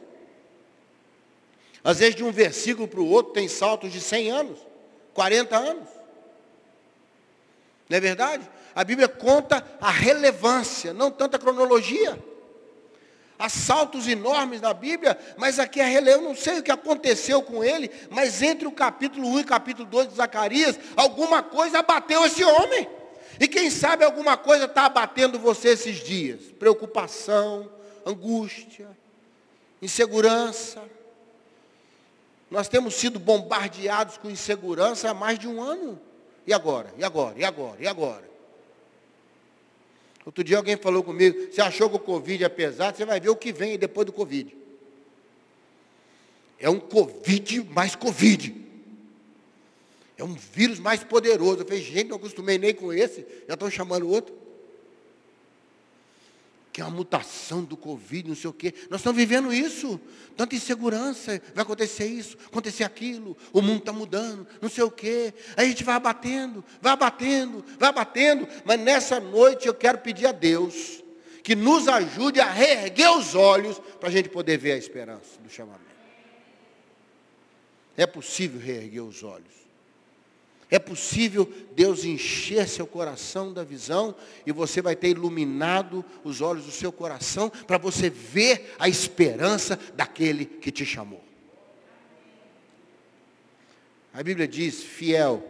Às 1.84 2.00
vezes 2.00 2.16
de 2.16 2.24
um 2.24 2.32
versículo 2.32 2.88
para 2.88 3.02
o 3.02 3.10
outro 3.10 3.34
tem 3.34 3.48
saltos 3.50 3.92
de 3.92 4.00
100 4.00 4.32
anos, 4.32 4.60
40 5.14 5.58
anos. 5.58 5.90
Não 7.90 7.98
é 7.98 8.00
verdade? 8.00 8.48
A 8.76 8.84
Bíblia 8.84 9.08
conta 9.08 9.64
a 9.80 9.92
relevância, 9.92 10.94
não 10.94 11.12
tanto 11.12 11.36
a 11.36 11.40
cronologia. 11.40 12.18
Há 13.38 13.50
saltos 13.50 14.08
enormes 14.08 14.62
na 14.62 14.74
Bíblia, 14.74 15.18
mas 15.38 15.60
aqui 15.60 15.80
é 15.80 15.86
relevância. 15.86 16.22
Eu 16.22 16.22
não 16.22 16.36
sei 16.36 16.60
o 16.60 16.64
que 16.64 16.72
aconteceu 16.72 17.42
com 17.42 17.64
ele, 17.64 17.92
mas 18.10 18.42
entre 18.42 18.68
o 18.68 18.72
capítulo 18.72 19.28
1 19.28 19.40
e 19.40 19.42
o 19.42 19.46
capítulo 19.46 19.88
2 19.88 20.10
de 20.10 20.16
Zacarias, 20.16 20.80
alguma 20.96 21.44
coisa 21.44 21.80
abateu 21.80 22.26
esse 22.26 22.44
homem. 22.44 22.88
E 23.40 23.48
quem 23.48 23.70
sabe 23.70 24.04
alguma 24.04 24.38
coisa 24.38 24.66
está 24.66 24.86
abatendo 24.86 25.40
você 25.40 25.70
esses 25.70 25.98
dias. 25.98 26.40
Preocupação, 26.60 27.70
angústia, 28.06 28.88
insegurança. 29.82 30.82
Nós 32.50 32.68
temos 32.68 32.94
sido 32.94 33.20
bombardeados 33.20 34.18
com 34.18 34.30
insegurança 34.30 35.10
há 35.10 35.14
mais 35.14 35.40
de 35.40 35.48
um 35.48 35.62
ano. 35.62 36.00
E 36.46 36.54
agora? 36.54 36.94
E 36.98 37.04
agora? 37.04 37.34
E 37.38 37.44
agora? 37.44 37.78
E 37.80 37.88
agora? 37.88 38.33
Outro 40.26 40.44
dia 40.44 40.58
alguém 40.58 40.78
falou 40.78 41.04
comigo, 41.04 41.52
você 41.52 41.62
achou 41.62 41.90
que 41.90 41.98
o 41.98 42.00
Covid 42.00 42.44
é 42.44 42.50
pesado, 42.50 42.98
você 42.98 43.06
vai 43.06 43.20
ver 43.20 43.30
o 43.30 43.36
que 43.36 43.52
vem 43.52 43.78
depois 43.78 44.06
do 44.06 44.14
Covid. 44.14 44.56
É 46.60 46.70
um 46.70 46.80
Covid 46.80 47.62
mais 47.72 47.96
Covid. 47.96 48.56
É 50.18 50.24
um 50.24 50.34
vírus 50.34 50.80
mais 50.80 51.04
poderoso. 51.04 51.62
Eu 51.62 51.66
falei, 51.66 51.82
gente, 51.82 52.08
não 52.08 52.18
acostumei 52.18 52.58
nem 52.58 52.74
com 52.74 52.94
esse, 52.94 53.26
já 53.48 53.56
estão 53.56 53.70
chamando 53.70 54.10
outro 54.10 54.43
que 56.74 56.82
é 56.82 56.84
uma 56.84 56.90
mutação 56.90 57.64
do 57.64 57.78
Covid, 57.78 58.28
não 58.30 58.36
sei 58.36 58.50
o 58.50 58.54
quê. 58.54 58.74
Nós 58.90 59.00
estamos 59.00 59.16
vivendo 59.16 59.54
isso. 59.54 60.02
Tanta 60.36 60.56
insegurança, 60.56 61.40
vai 61.54 61.62
acontecer 61.62 62.08
isso, 62.08 62.36
acontecer 62.48 62.84
aquilo, 62.84 63.38
o 63.54 63.62
mundo 63.62 63.78
está 63.78 63.94
mudando, 63.94 64.48
não 64.60 64.68
sei 64.68 64.84
o 64.84 64.90
quê. 64.90 65.32
Aí 65.56 65.68
a 65.68 65.70
gente 65.70 65.84
vai 65.84 65.94
abatendo, 65.94 66.66
vai 66.82 66.92
abatendo, 66.92 67.64
vai 67.78 67.90
abatendo. 67.90 68.48
Mas 68.66 68.80
nessa 68.80 69.20
noite 69.20 69.68
eu 69.68 69.74
quero 69.76 70.00
pedir 70.00 70.26
a 70.26 70.32
Deus 70.32 71.04
que 71.44 71.56
nos 71.56 71.88
ajude 71.88 72.40
a 72.40 72.50
reerguer 72.50 73.12
os 73.12 73.36
olhos 73.36 73.80
para 74.00 74.10
a 74.10 74.12
gente 74.12 74.30
poder 74.30 74.58
ver 74.58 74.72
a 74.72 74.78
esperança 74.78 75.40
do 75.40 75.50
chamamento. 75.52 75.84
É 77.96 78.08
possível 78.08 78.60
reerguer 78.60 79.04
os 79.04 79.22
olhos. 79.22 79.63
É 80.74 80.80
possível 80.80 81.46
Deus 81.76 82.04
encher 82.04 82.68
seu 82.68 82.88
coração 82.88 83.54
da 83.54 83.64
visão 83.64 84.16
e 84.44 84.52
você 84.52 84.82
vai 84.82 84.96
ter 84.96 85.10
iluminado 85.10 86.04
os 86.24 86.42
olhos 86.42 86.66
do 86.66 86.72
seu 86.72 86.92
coração 86.92 87.48
para 87.48 87.78
você 87.78 88.10
ver 88.10 88.74
a 88.80 88.90
esperança 88.90 89.76
daquele 89.94 90.48
que 90.48 90.72
te 90.72 90.84
chamou. 90.84 91.24
A 94.12 94.24
Bíblia 94.24 94.48
diz: 94.48 94.82
fiel 94.82 95.44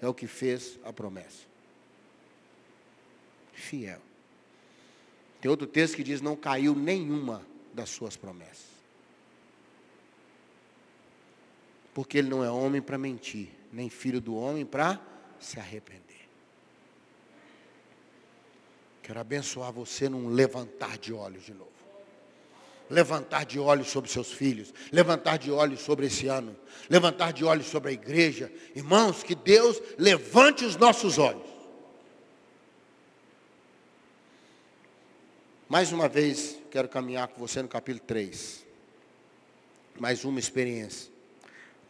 é 0.00 0.06
o 0.06 0.14
que 0.14 0.28
fez 0.28 0.78
a 0.84 0.92
promessa. 0.92 1.42
Fiel. 3.52 4.00
Tem 5.40 5.50
outro 5.50 5.66
texto 5.66 5.96
que 5.96 6.04
diz: 6.04 6.20
não 6.20 6.36
caiu 6.36 6.76
nenhuma 6.76 7.44
das 7.74 7.90
suas 7.90 8.16
promessas. 8.16 8.70
Porque 11.92 12.18
ele 12.18 12.28
não 12.28 12.44
é 12.44 12.50
homem 12.50 12.80
para 12.80 12.96
mentir 12.96 13.60
nem 13.72 13.88
filho 13.88 14.20
do 14.20 14.36
homem 14.36 14.66
para 14.66 15.00
se 15.40 15.58
arrepender. 15.58 16.28
Quero 19.02 19.18
abençoar 19.18 19.72
você 19.72 20.08
num 20.08 20.28
levantar 20.28 20.98
de 20.98 21.12
olhos 21.12 21.44
de 21.44 21.54
novo. 21.54 21.70
Levantar 22.88 23.46
de 23.46 23.58
olhos 23.58 23.88
sobre 23.88 24.10
seus 24.10 24.30
filhos, 24.30 24.72
levantar 24.92 25.38
de 25.38 25.50
olhos 25.50 25.80
sobre 25.80 26.06
esse 26.06 26.26
ano, 26.26 26.54
levantar 26.90 27.32
de 27.32 27.44
olhos 27.44 27.66
sobre 27.66 27.90
a 27.90 27.92
igreja. 27.92 28.52
Irmãos, 28.74 29.22
que 29.22 29.34
Deus 29.34 29.80
levante 29.98 30.64
os 30.64 30.76
nossos 30.76 31.16
olhos. 31.18 31.50
Mais 35.68 35.90
uma 35.90 36.06
vez, 36.06 36.58
quero 36.70 36.86
caminhar 36.86 37.28
com 37.28 37.40
você 37.40 37.62
no 37.62 37.68
capítulo 37.68 38.04
3. 38.06 38.66
Mais 39.98 40.22
uma 40.22 40.38
experiência. 40.38 41.11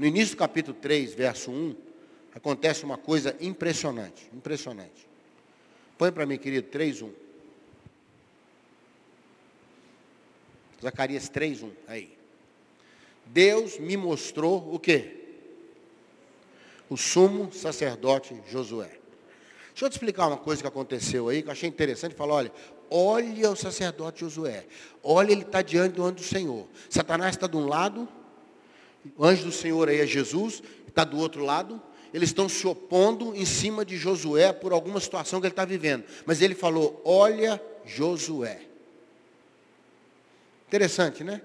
No 0.02 0.08
início 0.08 0.34
do 0.34 0.38
capítulo 0.38 0.76
3, 0.80 1.14
verso 1.14 1.48
1, 1.52 1.76
acontece 2.34 2.82
uma 2.82 2.98
coisa 2.98 3.36
impressionante, 3.40 4.28
impressionante. 4.34 5.06
Põe 5.96 6.10
para 6.10 6.26
mim, 6.26 6.36
querido, 6.38 6.66
3, 6.70 7.02
1. 7.02 7.12
Zacarias 10.82 11.28
3, 11.28 11.62
1, 11.62 11.70
aí. 11.86 12.18
Deus 13.26 13.78
me 13.78 13.96
mostrou 13.96 14.74
o 14.74 14.80
quê? 14.80 15.20
O 16.90 16.96
sumo 16.96 17.52
sacerdote 17.52 18.34
Josué. 18.48 18.98
Deixa 19.68 19.84
eu 19.84 19.88
te 19.88 19.92
explicar 19.92 20.26
uma 20.26 20.36
coisa 20.36 20.62
que 20.62 20.66
aconteceu 20.66 21.28
aí, 21.28 21.42
que 21.42 21.48
eu 21.48 21.52
achei 21.52 21.68
interessante. 21.68 22.16
Falou, 22.16 22.38
olha, 22.38 22.52
olha 22.90 23.52
o 23.52 23.54
sacerdote 23.54 24.22
Josué. 24.22 24.66
Olha, 25.00 25.30
ele 25.30 25.42
está 25.42 25.62
diante 25.62 25.94
do 25.94 26.02
ano 26.02 26.16
do 26.16 26.24
Senhor. 26.24 26.66
Satanás 26.90 27.36
está 27.36 27.46
de 27.46 27.56
um 27.56 27.68
lado, 27.68 28.08
O 29.16 29.24
anjo 29.24 29.44
do 29.44 29.52
Senhor 29.52 29.88
aí 29.88 30.00
é 30.00 30.06
Jesus, 30.06 30.62
está 30.86 31.04
do 31.04 31.18
outro 31.18 31.44
lado. 31.44 31.80
Eles 32.12 32.28
estão 32.28 32.48
se 32.48 32.66
opondo 32.66 33.34
em 33.34 33.44
cima 33.44 33.84
de 33.84 33.96
Josué 33.96 34.52
por 34.52 34.72
alguma 34.72 35.00
situação 35.00 35.40
que 35.40 35.46
ele 35.46 35.52
está 35.52 35.64
vivendo. 35.64 36.04
Mas 36.26 36.42
ele 36.42 36.54
falou, 36.54 37.00
olha 37.04 37.62
Josué. 37.84 38.60
Interessante, 40.68 41.24
né? 41.24 41.42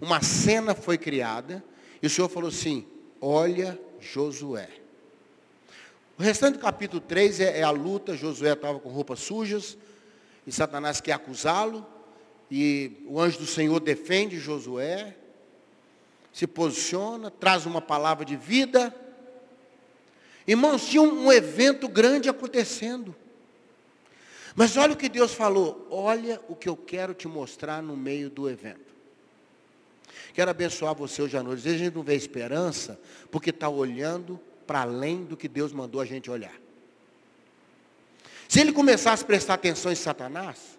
Uma 0.00 0.22
cena 0.22 0.74
foi 0.74 0.96
criada 0.96 1.62
e 2.02 2.06
o 2.06 2.10
Senhor 2.10 2.28
falou 2.28 2.48
assim, 2.48 2.86
olha 3.20 3.78
Josué. 4.00 4.68
O 6.18 6.22
restante 6.22 6.54
do 6.54 6.60
capítulo 6.60 7.00
3 7.00 7.40
é, 7.40 7.60
é 7.60 7.62
a 7.62 7.70
luta, 7.70 8.16
Josué 8.16 8.52
estava 8.52 8.80
com 8.80 8.88
roupas 8.88 9.20
sujas, 9.20 9.78
e 10.44 10.50
Satanás 10.50 11.00
quer 11.00 11.12
acusá-lo, 11.12 11.86
e 12.50 13.04
o 13.06 13.20
anjo 13.20 13.38
do 13.38 13.46
Senhor 13.46 13.78
defende 13.78 14.38
Josué, 14.38 15.14
se 16.38 16.46
posiciona, 16.46 17.32
traz 17.32 17.66
uma 17.66 17.80
palavra 17.80 18.24
de 18.24 18.36
vida. 18.36 18.94
Irmãos, 20.46 20.86
tinha 20.86 21.02
um, 21.02 21.32
evento 21.32 21.88
grande 21.88 22.28
acontecendo. 22.28 23.12
Mas 24.54 24.76
olha 24.76 24.92
o 24.92 24.96
que 24.96 25.08
Deus 25.08 25.34
falou, 25.34 25.88
olha 25.90 26.40
o 26.48 26.54
que 26.54 26.68
eu 26.68 26.76
quero 26.76 27.12
te 27.12 27.26
mostrar 27.26 27.82
no 27.82 27.96
meio 27.96 28.30
do 28.30 28.48
evento. 28.48 28.94
Quero 30.32 30.48
abençoar 30.48 30.94
você 30.94 31.20
hoje 31.20 31.36
à 31.36 31.42
noite. 31.42 31.58
Às 31.58 31.64
vezes 31.64 31.80
a 31.80 31.84
gente 31.86 31.94
não 31.96 32.04
vê 32.04 32.14
esperança, 32.14 33.00
porque 33.32 33.50
está 33.50 33.68
olhando 33.68 34.38
para 34.64 34.82
além 34.82 35.24
do 35.24 35.36
que 35.36 35.48
Deus 35.48 35.72
mandou 35.72 36.00
a 36.00 36.04
gente 36.04 36.30
olhar. 36.30 36.54
Se 38.48 38.60
ele 38.60 38.72
começasse 38.72 39.24
a 39.24 39.26
prestar 39.26 39.54
atenção 39.54 39.90
em 39.90 39.96
Satanás, 39.96 40.77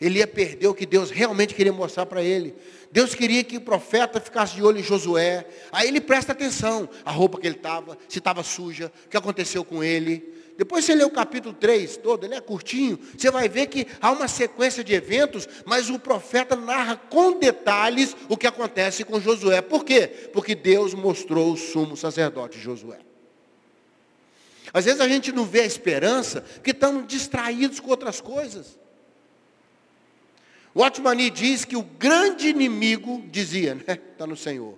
ele 0.00 0.18
ia 0.18 0.26
perder 0.26 0.66
o 0.68 0.74
que 0.74 0.86
Deus 0.86 1.10
realmente 1.10 1.54
queria 1.54 1.72
mostrar 1.72 2.06
para 2.06 2.22
ele. 2.22 2.54
Deus 2.90 3.14
queria 3.14 3.42
que 3.42 3.56
o 3.56 3.60
profeta 3.60 4.20
ficasse 4.20 4.54
de 4.54 4.62
olho 4.62 4.78
em 4.78 4.82
Josué. 4.82 5.46
Aí 5.72 5.88
ele 5.88 6.00
presta 6.00 6.32
atenção, 6.32 6.88
a 7.04 7.10
roupa 7.10 7.40
que 7.40 7.46
ele 7.46 7.56
estava, 7.56 7.98
se 8.08 8.18
estava 8.18 8.42
suja, 8.42 8.92
o 9.06 9.08
que 9.08 9.16
aconteceu 9.16 9.64
com 9.64 9.82
ele. 9.82 10.32
Depois 10.56 10.84
você 10.84 10.94
lê 10.94 11.02
o 11.02 11.10
capítulo 11.10 11.52
3 11.52 11.96
todo, 11.96 12.24
ele 12.24 12.34
é 12.34 12.40
curtinho, 12.40 12.96
você 13.16 13.28
vai 13.28 13.48
ver 13.48 13.66
que 13.66 13.88
há 14.00 14.12
uma 14.12 14.28
sequência 14.28 14.84
de 14.84 14.94
eventos, 14.94 15.48
mas 15.64 15.90
o 15.90 15.98
profeta 15.98 16.54
narra 16.54 16.96
com 16.96 17.38
detalhes 17.38 18.16
o 18.28 18.36
que 18.36 18.46
acontece 18.46 19.02
com 19.02 19.20
Josué. 19.20 19.60
Por 19.60 19.84
quê? 19.84 20.06
Porque 20.32 20.54
Deus 20.54 20.94
mostrou 20.94 21.52
o 21.52 21.56
sumo 21.56 21.96
sacerdote 21.96 22.60
Josué. 22.60 23.00
Às 24.72 24.84
vezes 24.84 25.00
a 25.00 25.08
gente 25.08 25.32
não 25.32 25.44
vê 25.44 25.62
a 25.62 25.66
esperança, 25.66 26.42
porque 26.42 26.70
estamos 26.70 27.06
distraídos 27.08 27.80
com 27.80 27.90
outras 27.90 28.20
coisas. 28.20 28.78
O 30.74 30.82
Otmani 30.82 31.30
diz 31.30 31.64
que 31.64 31.76
o 31.76 31.82
grande 31.82 32.48
inimigo, 32.48 33.22
dizia, 33.30 33.76
né? 33.76 33.84
Está 34.12 34.26
no 34.26 34.36
Senhor. 34.36 34.76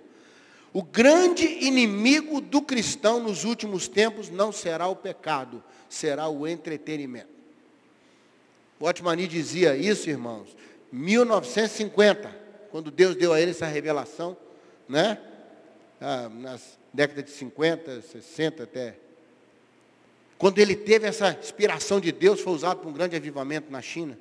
O 0.71 0.83
grande 0.83 1.45
inimigo 1.65 2.39
do 2.39 2.61
cristão 2.61 3.19
nos 3.19 3.43
últimos 3.43 3.87
tempos 3.87 4.29
não 4.29 4.51
será 4.51 4.87
o 4.87 4.95
pecado, 4.95 5.63
será 5.89 6.27
o 6.27 6.47
entretenimento. 6.47 7.35
O 8.79 8.85
Otmani 8.85 9.27
dizia 9.27 9.75
isso, 9.75 10.07
irmãos, 10.07 10.55
1950, 10.91 12.29
quando 12.69 12.91
Deus 12.91 13.15
deu 13.15 13.33
a 13.33 13.41
ele 13.41 13.51
essa 13.51 13.65
revelação, 13.65 14.37
né? 14.87 15.19
Ah, 15.99 16.29
nas 16.29 16.77
décadas 16.93 17.25
de 17.25 17.31
50, 17.31 18.01
60 18.03 18.63
até. 18.63 18.95
Quando 20.37 20.59
ele 20.59 20.75
teve 20.75 21.07
essa 21.07 21.35
inspiração 21.41 21.99
de 21.99 22.11
Deus, 22.11 22.39
foi 22.39 22.53
usado 22.53 22.81
para 22.81 22.89
um 22.89 22.93
grande 22.93 23.15
avivamento 23.15 23.71
na 23.71 23.81
China. 23.81 24.15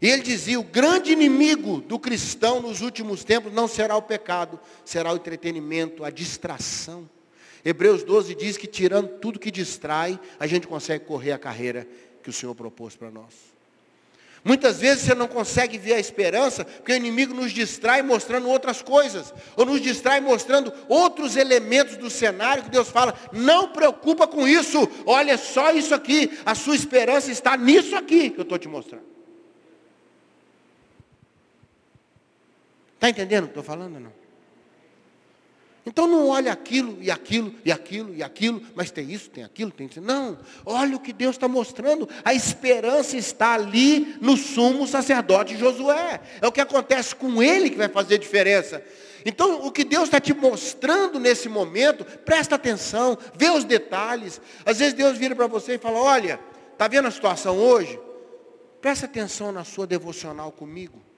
E 0.00 0.08
ele 0.08 0.22
dizia: 0.22 0.58
o 0.58 0.64
grande 0.64 1.12
inimigo 1.12 1.80
do 1.80 1.98
cristão 1.98 2.62
nos 2.62 2.80
últimos 2.80 3.22
tempos 3.24 3.52
não 3.52 3.68
será 3.68 3.96
o 3.96 4.02
pecado, 4.02 4.58
será 4.84 5.12
o 5.12 5.16
entretenimento, 5.16 6.04
a 6.04 6.10
distração. 6.10 7.08
Hebreus 7.64 8.02
12 8.02 8.34
diz 8.34 8.56
que 8.56 8.66
tirando 8.66 9.18
tudo 9.18 9.38
que 9.38 9.50
distrai, 9.50 10.18
a 10.38 10.46
gente 10.46 10.66
consegue 10.66 11.04
correr 11.04 11.32
a 11.32 11.38
carreira 11.38 11.86
que 12.22 12.30
o 12.30 12.32
Senhor 12.32 12.54
propôs 12.54 12.96
para 12.96 13.10
nós. 13.10 13.50
Muitas 14.42 14.80
vezes 14.80 15.04
você 15.04 15.14
não 15.14 15.28
consegue 15.28 15.76
ver 15.76 15.92
a 15.92 16.00
esperança, 16.00 16.64
porque 16.64 16.92
o 16.92 16.96
inimigo 16.96 17.34
nos 17.34 17.52
distrai 17.52 18.00
mostrando 18.00 18.48
outras 18.48 18.80
coisas, 18.80 19.34
ou 19.54 19.66
nos 19.66 19.82
distrai 19.82 20.18
mostrando 20.18 20.72
outros 20.88 21.36
elementos 21.36 21.98
do 21.98 22.08
cenário 22.08 22.62
que 22.62 22.70
Deus 22.70 22.88
fala, 22.88 23.14
não 23.32 23.68
preocupa 23.68 24.26
com 24.26 24.48
isso, 24.48 24.88
olha 25.04 25.36
só 25.36 25.72
isso 25.72 25.94
aqui, 25.94 26.38
a 26.46 26.54
sua 26.54 26.74
esperança 26.74 27.30
está 27.30 27.54
nisso 27.54 27.94
aqui 27.94 28.30
que 28.30 28.40
eu 28.40 28.44
estou 28.44 28.58
te 28.58 28.66
mostrando. 28.66 29.09
Está 33.00 33.08
entendendo 33.08 33.44
o 33.44 33.46
que 33.46 33.52
estou 33.52 33.64
falando 33.64 33.98
não? 33.98 34.12
Então 35.86 36.06
não 36.06 36.28
olha 36.28 36.52
aquilo 36.52 36.98
e 37.00 37.10
aquilo 37.10 37.54
e 37.64 37.72
aquilo 37.72 38.14
e 38.14 38.22
aquilo, 38.22 38.62
mas 38.74 38.90
tem 38.90 39.10
isso, 39.10 39.30
tem 39.30 39.42
aquilo, 39.42 39.70
tem 39.70 39.86
isso. 39.86 40.02
Não, 40.02 40.36
olha 40.66 40.96
o 40.96 41.00
que 41.00 41.10
Deus 41.10 41.36
está 41.36 41.48
mostrando. 41.48 42.06
A 42.22 42.34
esperança 42.34 43.16
está 43.16 43.54
ali 43.54 44.18
no 44.20 44.36
sumo 44.36 44.86
sacerdote 44.86 45.56
Josué. 45.56 46.20
É 46.42 46.46
o 46.46 46.52
que 46.52 46.60
acontece 46.60 47.16
com 47.16 47.42
ele 47.42 47.70
que 47.70 47.78
vai 47.78 47.88
fazer 47.88 48.18
diferença. 48.18 48.84
Então, 49.24 49.66
o 49.66 49.72
que 49.72 49.82
Deus 49.82 50.04
está 50.04 50.20
te 50.20 50.34
mostrando 50.34 51.18
nesse 51.18 51.48
momento, 51.48 52.04
presta 52.04 52.56
atenção, 52.56 53.16
vê 53.34 53.48
os 53.48 53.64
detalhes. 53.64 54.38
Às 54.66 54.78
vezes 54.78 54.92
Deus 54.92 55.16
vira 55.16 55.34
para 55.34 55.46
você 55.46 55.76
e 55.76 55.78
fala, 55.78 55.98
olha, 55.98 56.38
está 56.72 56.86
vendo 56.86 57.08
a 57.08 57.10
situação 57.10 57.56
hoje? 57.56 57.98
Presta 58.82 59.06
atenção 59.06 59.50
na 59.52 59.64
sua 59.64 59.86
devocional 59.86 60.52
comigo. 60.52 61.09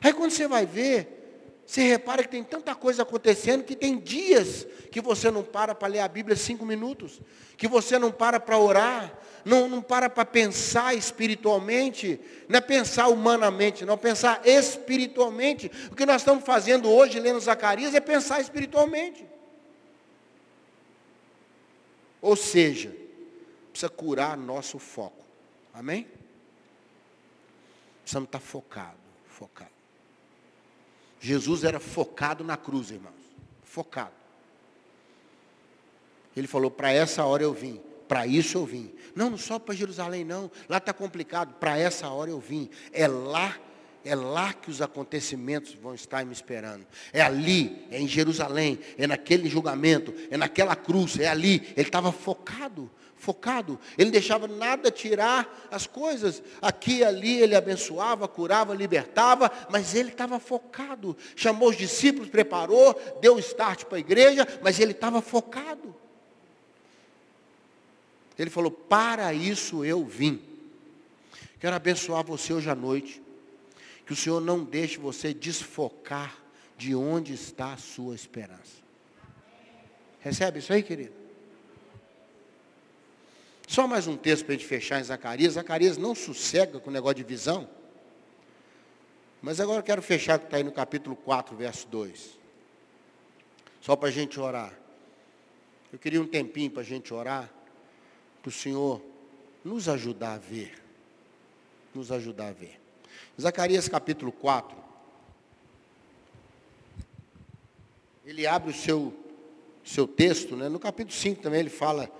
Aí 0.00 0.12
quando 0.12 0.30
você 0.30 0.46
vai 0.46 0.66
ver, 0.66 1.16
você 1.66 1.82
repara 1.82 2.22
que 2.22 2.28
tem 2.28 2.44
tanta 2.44 2.74
coisa 2.76 3.02
acontecendo 3.02 3.64
que 3.64 3.74
tem 3.74 3.98
dias 3.98 4.64
que 4.92 5.00
você 5.00 5.32
não 5.32 5.42
para 5.42 5.74
para 5.74 5.88
ler 5.88 5.98
a 5.98 6.06
Bíblia 6.08 6.36
cinco 6.36 6.64
minutos, 6.64 7.20
que 7.56 7.66
você 7.66 7.98
não 7.98 8.12
para 8.12 8.38
para 8.38 8.56
orar, 8.56 9.18
não, 9.44 9.68
não 9.68 9.82
para 9.82 10.08
para 10.08 10.24
pensar 10.24 10.94
espiritualmente, 10.94 12.20
não 12.48 12.58
é 12.58 12.60
pensar 12.60 13.08
humanamente, 13.08 13.84
não, 13.84 13.98
pensar 13.98 14.40
espiritualmente. 14.44 15.70
O 15.90 15.96
que 15.96 16.06
nós 16.06 16.22
estamos 16.22 16.44
fazendo 16.44 16.88
hoje, 16.88 17.18
lendo 17.18 17.40
Zacarias, 17.40 17.94
é 17.94 18.00
pensar 18.00 18.40
espiritualmente. 18.40 19.26
Ou 22.22 22.36
seja, 22.36 22.94
precisa 23.72 23.88
curar 23.88 24.36
nosso 24.36 24.78
foco. 24.78 25.24
Amém? 25.74 26.06
Precisamos 28.02 28.28
estar 28.28 28.40
focado, 28.40 28.98
focado. 29.26 29.75
Jesus 31.20 31.64
era 31.64 31.80
focado 31.80 32.44
na 32.44 32.56
cruz, 32.56 32.90
irmãos. 32.90 33.14
Focado. 33.62 34.12
Ele 36.36 36.46
falou, 36.46 36.70
para 36.70 36.92
essa 36.92 37.24
hora 37.24 37.42
eu 37.42 37.52
vim. 37.52 37.80
Para 38.06 38.26
isso 38.26 38.58
eu 38.58 38.66
vim. 38.66 38.92
Não, 39.14 39.30
não 39.30 39.38
só 39.38 39.58
para 39.58 39.74
Jerusalém, 39.74 40.24
não. 40.24 40.50
Lá 40.68 40.76
está 40.78 40.92
complicado. 40.92 41.54
Para 41.54 41.78
essa 41.78 42.08
hora 42.08 42.30
eu 42.30 42.38
vim. 42.38 42.68
É 42.92 43.08
lá, 43.08 43.56
é 44.04 44.14
lá 44.14 44.52
que 44.52 44.70
os 44.70 44.82
acontecimentos 44.82 45.74
vão 45.74 45.94
estar 45.94 46.24
me 46.24 46.32
esperando. 46.32 46.86
É 47.12 47.22
ali, 47.22 47.86
é 47.90 48.00
em 48.00 48.06
Jerusalém, 48.06 48.78
é 48.96 49.06
naquele 49.06 49.48
julgamento, 49.48 50.14
é 50.30 50.36
naquela 50.36 50.76
cruz, 50.76 51.18
é 51.18 51.26
ali. 51.26 51.72
Ele 51.76 51.88
estava 51.88 52.12
focado 52.12 52.90
focado. 53.16 53.78
Ele 53.96 54.06
não 54.06 54.12
deixava 54.12 54.46
nada 54.46 54.90
tirar 54.90 55.68
as 55.70 55.86
coisas. 55.86 56.42
Aqui 56.60 57.02
ali 57.02 57.38
ele 57.40 57.54
abençoava, 57.54 58.28
curava, 58.28 58.74
libertava, 58.74 59.50
mas 59.70 59.94
ele 59.94 60.10
estava 60.10 60.38
focado. 60.38 61.16
Chamou 61.34 61.70
os 61.70 61.76
discípulos, 61.76 62.28
preparou, 62.28 62.94
deu 63.20 63.38
start 63.38 63.84
para 63.84 63.96
a 63.96 64.00
igreja, 64.00 64.46
mas 64.62 64.78
ele 64.78 64.92
estava 64.92 65.20
focado. 65.20 65.94
Ele 68.38 68.50
falou: 68.50 68.70
Para 68.70 69.32
isso 69.32 69.84
eu 69.84 70.04
vim. 70.04 70.40
Quero 71.58 71.74
abençoar 71.74 72.24
você 72.24 72.52
hoje 72.52 72.68
à 72.68 72.74
noite. 72.74 73.22
Que 74.04 74.12
o 74.12 74.16
Senhor 74.16 74.40
não 74.40 74.62
deixe 74.62 74.98
você 74.98 75.34
desfocar 75.34 76.38
de 76.76 76.94
onde 76.94 77.32
está 77.32 77.72
a 77.72 77.76
sua 77.76 78.14
esperança. 78.14 78.84
Recebe 80.20 80.60
isso 80.60 80.72
aí, 80.72 80.82
querido? 80.82 81.25
Só 83.66 83.86
mais 83.86 84.06
um 84.06 84.16
texto 84.16 84.44
para 84.44 84.54
a 84.54 84.56
gente 84.56 84.66
fechar 84.66 85.00
em 85.00 85.04
Zacarias. 85.04 85.54
Zacarias 85.54 85.98
não 85.98 86.14
sossega 86.14 86.78
com 86.78 86.88
o 86.88 86.92
negócio 86.92 87.16
de 87.16 87.24
visão. 87.24 87.68
Mas 89.42 89.60
agora 89.60 89.80
eu 89.80 89.82
quero 89.82 90.00
fechar 90.00 90.38
que 90.38 90.44
está 90.44 90.56
aí 90.56 90.62
no 90.62 90.70
capítulo 90.70 91.16
4, 91.16 91.56
verso 91.56 91.88
2. 91.88 92.38
Só 93.80 93.96
para 93.96 94.08
a 94.08 94.12
gente 94.12 94.38
orar. 94.38 94.72
Eu 95.92 95.98
queria 95.98 96.22
um 96.22 96.26
tempinho 96.26 96.70
para 96.70 96.82
a 96.82 96.84
gente 96.84 97.12
orar. 97.12 97.50
Para 98.40 98.48
o 98.48 98.52
Senhor 98.52 99.02
nos 99.64 99.88
ajudar 99.88 100.34
a 100.34 100.38
ver. 100.38 100.74
Nos 101.92 102.12
ajudar 102.12 102.48
a 102.48 102.52
ver. 102.52 102.80
Zacarias 103.40 103.88
capítulo 103.88 104.30
4. 104.30 104.76
Ele 108.24 108.46
abre 108.46 108.70
o 108.70 108.74
seu, 108.74 109.12
seu 109.84 110.06
texto, 110.06 110.56
né? 110.56 110.68
no 110.68 110.78
capítulo 110.78 111.14
5 111.14 111.42
também 111.42 111.60
ele 111.60 111.70
fala 111.70 112.10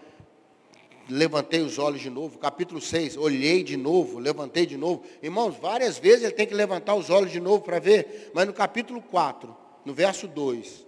levantei 1.09 1.61
os 1.61 1.79
olhos 1.79 2.01
de 2.01 2.11
novo. 2.11 2.39
Capítulo 2.39 2.81
6, 2.81 3.17
olhei 3.17 3.63
de 3.63 3.77
novo, 3.77 4.19
levantei 4.19 4.67
de 4.67 4.77
novo. 4.77 5.05
Irmãos, 5.23 5.57
várias 5.57 5.99
vezes 5.99 6.25
ele 6.25 6.33
tem 6.33 6.47
que 6.47 6.55
levantar 6.55 6.95
os 6.95 7.11
olhos 7.11 7.31
de 7.31 7.41
novo 7.41 7.65
para 7.65 7.79
ver. 7.79 8.31
Mas 8.35 8.47
no 8.47 8.53
capítulo 8.53 9.01
4, 9.01 9.57
no 9.85 9.95
verso 9.95 10.27
2. 10.27 10.85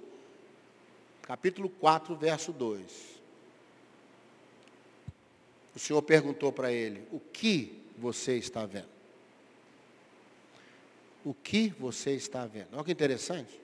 Capítulo 1.22 1.68
4, 1.68 2.16
verso 2.16 2.52
2. 2.52 2.82
O 5.76 5.78
Senhor 5.78 6.02
perguntou 6.02 6.50
para 6.52 6.72
ele: 6.72 7.02
O 7.12 7.20
que 7.20 7.80
você 7.96 8.36
está 8.36 8.66
vendo? 8.66 8.88
O 11.24 11.34
que 11.34 11.68
você 11.78 12.12
está 12.12 12.46
vendo? 12.46 12.68
Olha 12.72 12.84
que 12.84 12.92
interessante. 12.92 13.60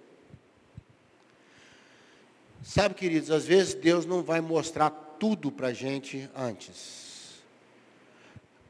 Sabe, 2.63 2.95
queridos, 2.95 3.31
às 3.31 3.45
vezes 3.45 3.75
Deus 3.75 4.07
não 4.07 4.23
vai 4.23 4.41
mostrar 4.41 4.91
tudo 5.25 5.51
para 5.51 5.69
a 5.69 5.73
gente 5.73 6.29
antes. 6.37 7.43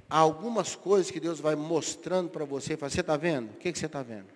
Há 0.08 0.18
algumas 0.18 0.76
coisas 0.76 1.10
que 1.10 1.18
Deus 1.18 1.40
vai 1.40 1.56
mostrando 1.56 2.30
para 2.30 2.44
você. 2.44 2.76
Fala, 2.76 2.90
você 2.90 3.00
está 3.00 3.16
vendo? 3.16 3.50
O 3.50 3.54
que, 3.54 3.72
que 3.72 3.78
você 3.78 3.86
está 3.86 4.04
vendo? 4.04 4.28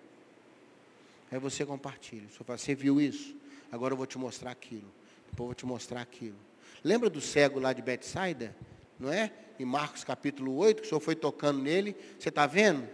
Aí 1.31 1.39
você 1.39 1.65
compartilha. 1.65 2.27
Você 2.29 2.43
fala, 2.43 2.59
você 2.59 2.75
viu 2.75 2.99
isso? 2.99 3.33
Agora 3.71 3.93
eu 3.93 3.97
vou 3.97 4.05
te 4.05 4.17
mostrar 4.17 4.51
aquilo. 4.51 4.91
Depois 5.29 5.39
eu 5.39 5.45
vou 5.45 5.55
te 5.55 5.65
mostrar 5.65 6.01
aquilo. 6.01 6.35
Lembra 6.83 7.09
do 7.09 7.21
cego 7.21 7.57
lá 7.57 7.71
de 7.71 7.81
Betsaida? 7.81 8.53
Não 8.99 9.13
é? 9.13 9.31
Em 9.57 9.63
Marcos 9.63 10.03
capítulo 10.03 10.57
8, 10.57 10.81
que 10.81 10.87
o 10.87 10.89
Senhor 10.89 10.99
foi 10.99 11.15
tocando 11.15 11.61
nele. 11.61 11.95
Você 12.19 12.27
está 12.27 12.45
vendo? 12.45 12.85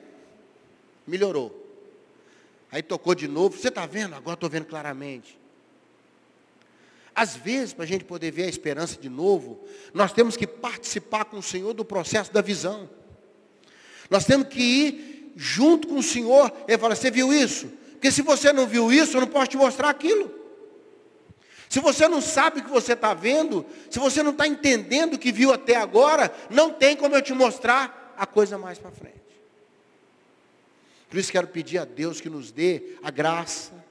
Melhorou. 1.08 1.68
Aí 2.72 2.84
tocou 2.84 3.16
de 3.16 3.28
novo. 3.28 3.58
Você 3.58 3.70
está 3.70 3.88
vendo? 3.88 4.14
Agora 4.14 4.36
estou 4.36 4.52
vendo 4.52 4.68
claramente. 4.68 5.36
Às 7.16 7.36
vezes, 7.36 7.74
para 7.74 7.86
a 7.86 7.88
gente 7.88 8.04
poder 8.04 8.30
ver 8.30 8.44
a 8.44 8.50
esperança 8.50 9.00
de 9.00 9.08
novo, 9.08 9.64
nós 9.94 10.12
temos 10.12 10.36
que 10.36 10.46
participar 10.46 11.24
com 11.24 11.38
o 11.38 11.44
Senhor 11.44 11.74
do 11.74 11.86
processo 11.86 12.34
da 12.34 12.42
visão. 12.42 12.90
Nós 14.10 14.26
temos 14.26 14.50
que 14.50 14.62
ir 14.62 15.32
junto 15.38 15.88
com 15.88 15.96
o 15.96 16.04
Senhor. 16.04 16.52
Ele 16.68 16.78
fala, 16.78 16.94
você 16.94 17.10
viu 17.10 17.34
isso? 17.34 17.68
Porque 17.92 18.12
se 18.12 18.22
você 18.22 18.52
não 18.52 18.68
viu 18.68 18.92
isso, 18.92 19.16
eu 19.16 19.22
não 19.22 19.28
posso 19.30 19.48
te 19.48 19.58
mostrar 19.58 19.90
aquilo. 19.90 20.30
Se 21.70 21.80
você 21.80 22.08
não 22.08 22.22
sabe 22.22 22.60
o 22.60 22.64
que 22.64 22.70
você 22.70 22.94
está 22.94 23.14
vendo, 23.14 23.66
se 23.90 23.98
você 23.98 24.22
não 24.22 24.32
está 24.32 24.46
entendendo 24.46 25.14
o 25.14 25.20
que 25.20 25.32
viu 25.32 25.54
até 25.54 25.76
agora, 25.76 26.34
não 26.50 26.70
tem 26.72 26.98
como 26.98 27.16
eu 27.16 27.22
te 27.22 27.34
mostrar 27.34 28.14
a 28.18 28.26
coisa 28.26 28.58
mais 28.58 28.78
para 28.78 28.92
frente. 28.92 29.16
Por 31.10 31.18
isso 31.18 31.32
quero 31.32 31.48
pedir 31.48 31.78
a 31.78 31.86
Deus 31.86 32.20
que 32.20 32.30
nos 32.30 32.52
dê 32.52 32.98
a 33.02 33.10
graça, 33.10 33.85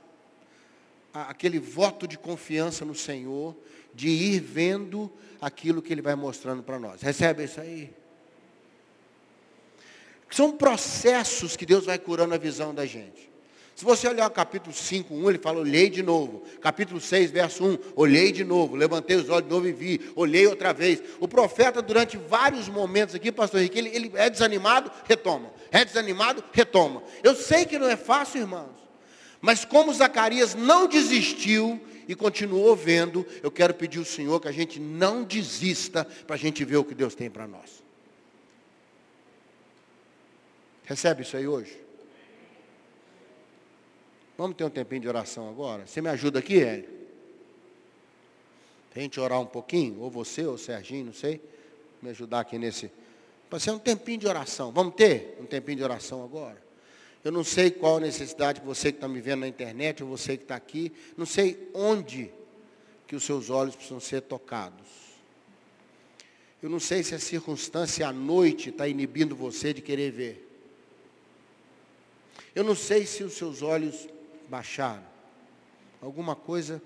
aquele 1.14 1.60
voto 1.60 2.08
de 2.08 2.18
confiança 2.18 2.84
no 2.84 2.94
Senhor, 2.94 3.56
de 3.94 4.08
ir 4.08 4.40
vendo 4.40 5.10
aquilo 5.40 5.80
que 5.80 5.92
Ele 5.92 6.02
vai 6.02 6.16
mostrando 6.16 6.62
para 6.62 6.78
nós. 6.78 7.00
Recebe 7.00 7.44
isso 7.44 7.60
aí? 7.60 7.90
São 10.28 10.50
processos 10.50 11.56
que 11.56 11.64
Deus 11.64 11.86
vai 11.86 11.96
curando 11.96 12.34
a 12.34 12.38
visão 12.38 12.74
da 12.74 12.84
gente. 12.84 13.32
Se 13.76 13.84
você 13.84 14.08
olhar 14.08 14.26
o 14.26 14.30
capítulo 14.30 14.74
5, 14.74 15.12
1, 15.12 15.30
ele 15.30 15.38
fala, 15.38 15.60
olhei 15.60 15.90
de 15.90 16.02
novo. 16.02 16.42
Capítulo 16.60 17.00
6, 17.00 17.30
verso 17.30 17.64
1, 17.64 17.78
olhei 17.96 18.30
de 18.30 18.44
novo. 18.44 18.76
Levantei 18.76 19.16
os 19.16 19.28
olhos 19.28 19.44
de 19.44 19.50
novo 19.50 19.66
e 19.66 19.72
vi. 19.72 20.00
Olhei 20.14 20.46
outra 20.46 20.72
vez. 20.72 21.02
O 21.18 21.26
profeta, 21.26 21.82
durante 21.82 22.16
vários 22.16 22.68
momentos 22.68 23.14
aqui, 23.14 23.32
pastor 23.32 23.60
Henrique, 23.60 23.78
ele, 23.78 23.88
ele 23.90 24.12
é 24.14 24.30
desanimado, 24.30 24.90
retoma. 25.04 25.52
É 25.72 25.84
desanimado, 25.84 26.42
retoma. 26.52 27.02
Eu 27.22 27.34
sei 27.34 27.64
que 27.64 27.78
não 27.78 27.88
é 27.88 27.96
fácil, 27.96 28.42
irmãos. 28.42 28.83
Mas 29.44 29.62
como 29.62 29.92
Zacarias 29.92 30.54
não 30.54 30.88
desistiu 30.88 31.78
e 32.08 32.14
continuou 32.14 32.74
vendo, 32.74 33.26
eu 33.42 33.50
quero 33.50 33.74
pedir 33.74 33.98
ao 33.98 34.04
Senhor 34.06 34.40
que 34.40 34.48
a 34.48 34.52
gente 34.52 34.80
não 34.80 35.22
desista 35.22 36.02
para 36.02 36.34
a 36.34 36.38
gente 36.38 36.64
ver 36.64 36.78
o 36.78 36.84
que 36.84 36.94
Deus 36.94 37.14
tem 37.14 37.28
para 37.28 37.46
nós. 37.46 37.84
Recebe 40.84 41.24
isso 41.24 41.36
aí 41.36 41.46
hoje? 41.46 41.78
Vamos 44.38 44.56
ter 44.56 44.64
um 44.64 44.70
tempinho 44.70 45.02
de 45.02 45.08
oração 45.08 45.46
agora? 45.46 45.86
Você 45.86 46.00
me 46.00 46.08
ajuda 46.08 46.38
aqui, 46.38 46.62
Hélio? 46.62 46.88
Tem 48.94 49.02
gente 49.02 49.20
orar 49.20 49.38
um 49.42 49.46
pouquinho? 49.46 50.00
Ou 50.00 50.08
você, 50.08 50.46
ou 50.46 50.54
o 50.54 50.58
Serginho, 50.58 51.04
não 51.04 51.12
sei. 51.12 51.38
Me 52.00 52.08
ajudar 52.08 52.40
aqui 52.40 52.58
nesse. 52.58 52.90
Para 53.50 53.58
ser 53.58 53.72
um 53.72 53.78
tempinho 53.78 54.20
de 54.20 54.26
oração. 54.26 54.72
Vamos 54.72 54.94
ter 54.94 55.36
um 55.38 55.44
tempinho 55.44 55.76
de 55.76 55.84
oração 55.84 56.24
agora? 56.24 56.64
Eu 57.24 57.32
não 57.32 57.42
sei 57.42 57.70
qual 57.70 57.96
a 57.96 58.00
necessidade 58.00 58.60
que 58.60 58.66
você 58.66 58.92
que 58.92 58.98
está 58.98 59.08
me 59.08 59.18
vendo 59.18 59.40
na 59.40 59.48
internet, 59.48 60.02
ou 60.02 60.10
você 60.10 60.36
que 60.36 60.44
está 60.44 60.54
aqui, 60.54 60.92
não 61.16 61.24
sei 61.24 61.70
onde 61.72 62.30
que 63.06 63.16
os 63.16 63.24
seus 63.24 63.48
olhos 63.48 63.74
precisam 63.74 63.98
ser 63.98 64.20
tocados. 64.20 64.86
Eu 66.62 66.68
não 66.68 66.78
sei 66.78 67.02
se 67.02 67.14
a 67.14 67.18
circunstância 67.18 68.06
à 68.06 68.12
noite 68.12 68.68
está 68.68 68.86
inibindo 68.86 69.34
você 69.34 69.72
de 69.72 69.80
querer 69.80 70.10
ver. 70.10 70.50
Eu 72.54 72.62
não 72.62 72.74
sei 72.74 73.06
se 73.06 73.24
os 73.24 73.32
seus 73.32 73.62
olhos 73.62 74.06
baixaram. 74.48 75.04
Alguma 76.02 76.36
coisa 76.36 76.80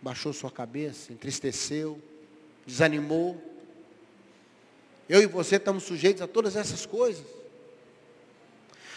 baixou 0.00 0.32
sua 0.32 0.50
cabeça, 0.50 1.12
entristeceu, 1.12 2.00
desanimou. 2.64 3.40
Eu 5.08 5.20
e 5.20 5.26
você 5.26 5.56
estamos 5.56 5.82
sujeitos 5.82 6.22
a 6.22 6.28
todas 6.28 6.54
essas 6.54 6.86
coisas. 6.86 7.41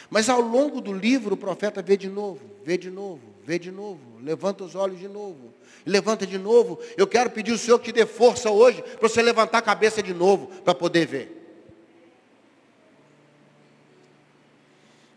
Mas 0.09 0.29
ao 0.29 0.41
longo 0.41 0.81
do 0.81 0.93
livro 0.93 1.35
o 1.35 1.37
profeta 1.37 1.81
vê 1.81 1.97
de 1.97 2.09
novo, 2.09 2.41
vê 2.63 2.77
de 2.77 2.89
novo, 2.89 3.21
vê 3.43 3.57
de 3.57 3.71
novo, 3.71 4.01
levanta 4.21 4.63
os 4.63 4.75
olhos 4.75 4.99
de 4.99 5.07
novo, 5.07 5.53
levanta 5.85 6.25
de 6.25 6.37
novo. 6.37 6.79
Eu 6.97 7.07
quero 7.07 7.29
pedir 7.29 7.51
ao 7.51 7.57
Senhor 7.57 7.79
que 7.79 7.91
dê 7.91 8.05
força 8.05 8.49
hoje 8.49 8.81
para 8.81 9.07
você 9.07 9.21
levantar 9.21 9.59
a 9.59 9.61
cabeça 9.61 10.01
de 10.01 10.13
novo 10.13 10.47
para 10.61 10.75
poder 10.75 11.05
ver. 11.05 11.41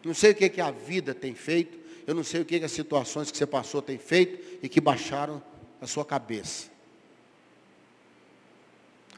Não 0.05 0.15
sei 0.15 0.31
o 0.31 0.35
que, 0.35 0.49
que 0.49 0.61
a 0.61 0.71
vida 0.71 1.15
tem 1.15 1.35
feito, 1.35 1.79
eu 2.07 2.15
não 2.15 2.25
sei 2.25 2.41
o 2.41 2.45
que, 2.45 2.59
que 2.59 2.65
as 2.65 2.73
situações 2.73 3.31
que 3.31 3.37
você 3.37 3.47
passou 3.47 3.83
têm 3.83 3.99
feito 3.99 4.59
e 4.63 4.69
que 4.69 4.81
baixaram 4.81 5.43
a 5.81 5.87
sua 5.87 6.05
cabeça. 6.05 6.71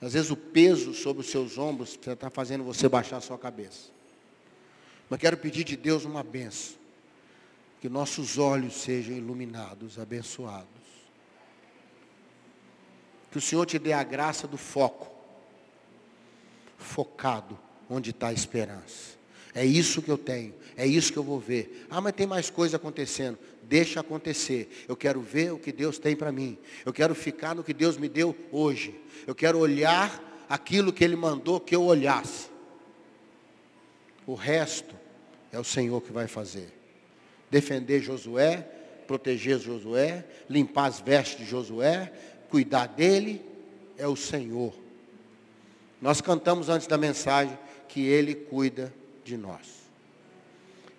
Às 0.01 0.15
vezes 0.15 0.31
o 0.31 0.37
peso 0.37 0.95
sobre 0.95 1.21
os 1.21 1.31
seus 1.31 1.59
ombros 1.59 1.91
está 1.91 2.31
fazendo 2.31 2.65
você 2.65 2.89
baixar 2.89 3.19
a 3.19 3.21
sua 3.21 3.39
cabeça. 3.39 4.00
Mas 5.11 5.19
quero 5.19 5.37
pedir 5.37 5.65
de 5.65 5.77
Deus 5.77 6.05
uma 6.05 6.23
benção. 6.23 6.79
Que 7.81 7.89
nossos 7.89 8.39
olhos 8.39 8.75
sejam 8.75 9.17
iluminados, 9.17 9.99
abençoados. 9.99 10.69
Que 13.33 13.39
o 13.39 13.41
Senhor 13.41 13.67
te 13.67 13.79
dê 13.79 13.93
a 13.93 14.05
graça 14.05 14.47
do 14.47 14.57
foco. 14.57 15.11
Focado 16.79 17.59
onde 17.89 18.11
está 18.11 18.29
a 18.29 18.33
esperança. 18.33 19.19
É 19.53 19.65
isso 19.65 20.01
que 20.01 20.11
eu 20.11 20.19
tenho. 20.19 20.55
É 20.77 20.87
isso 20.87 21.13
que 21.13 21.19
eu 21.19 21.25
vou 21.25 21.41
ver. 21.41 21.87
Ah, 21.91 22.01
mas 22.01 22.13
tem 22.13 22.27
mais 22.27 22.49
coisa 22.49 22.77
acontecendo. 22.77 23.37
Deixa 23.65 23.99
acontecer. 24.01 24.85
Eu 24.87 24.97
quero 24.97 25.21
ver 25.21 25.53
o 25.53 25.59
que 25.59 25.73
Deus 25.73 25.99
tem 25.99 26.15
para 26.15 26.31
mim. 26.31 26.57
Eu 26.87 26.93
quero 26.93 27.15
ficar 27.17 27.55
no 27.55 27.65
que 27.65 27.75
Deus 27.75 27.97
me 27.97 28.09
deu 28.09 28.37
hoje. 28.53 29.01
Eu 29.27 29.35
quero 29.35 29.59
olhar 29.59 30.45
aquilo 30.49 30.93
que 30.93 31.03
Ele 31.03 31.17
mandou 31.17 31.59
que 31.59 31.75
eu 31.75 31.83
olhasse. 31.83 32.49
O 34.27 34.35
resto 34.35 35.00
é 35.53 35.59
o 35.59 35.65
Senhor 35.65 36.01
que 36.01 36.13
vai 36.13 36.27
fazer. 36.27 36.73
Defender 37.51 38.01
Josué, 38.01 38.59
proteger 39.07 39.59
Josué, 39.59 40.25
limpar 40.49 40.87
as 40.87 41.01
vestes 41.01 41.39
de 41.39 41.45
Josué, 41.45 42.13
cuidar 42.49 42.87
dele, 42.87 43.43
é 43.99 44.07
o 44.07 44.17
Senhor. 44.17 44.73
Nós 46.01 46.21
cantamos 46.21 46.69
antes 46.69 46.87
da 46.87 46.97
mensagem 46.97 47.59
que 47.89 48.07
Ele 48.07 48.35
cuida 48.35 48.93
de 49.25 49.37
nós. 49.37 49.81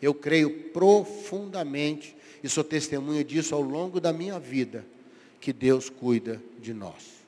Eu 0.02 0.14
creio 0.14 0.70
profundamente 0.70 2.16
e 2.44 2.50
sou 2.50 2.64
testemunha 2.64 3.24
disso 3.24 3.56
ao 3.56 3.62
longo 3.62 4.00
da 4.00 4.12
minha 4.12 4.40
vida, 4.40 4.86
que 5.40 5.54
Deus 5.54 5.90
cuida 5.90 6.42
de 6.60 6.74
nós. 6.74 7.22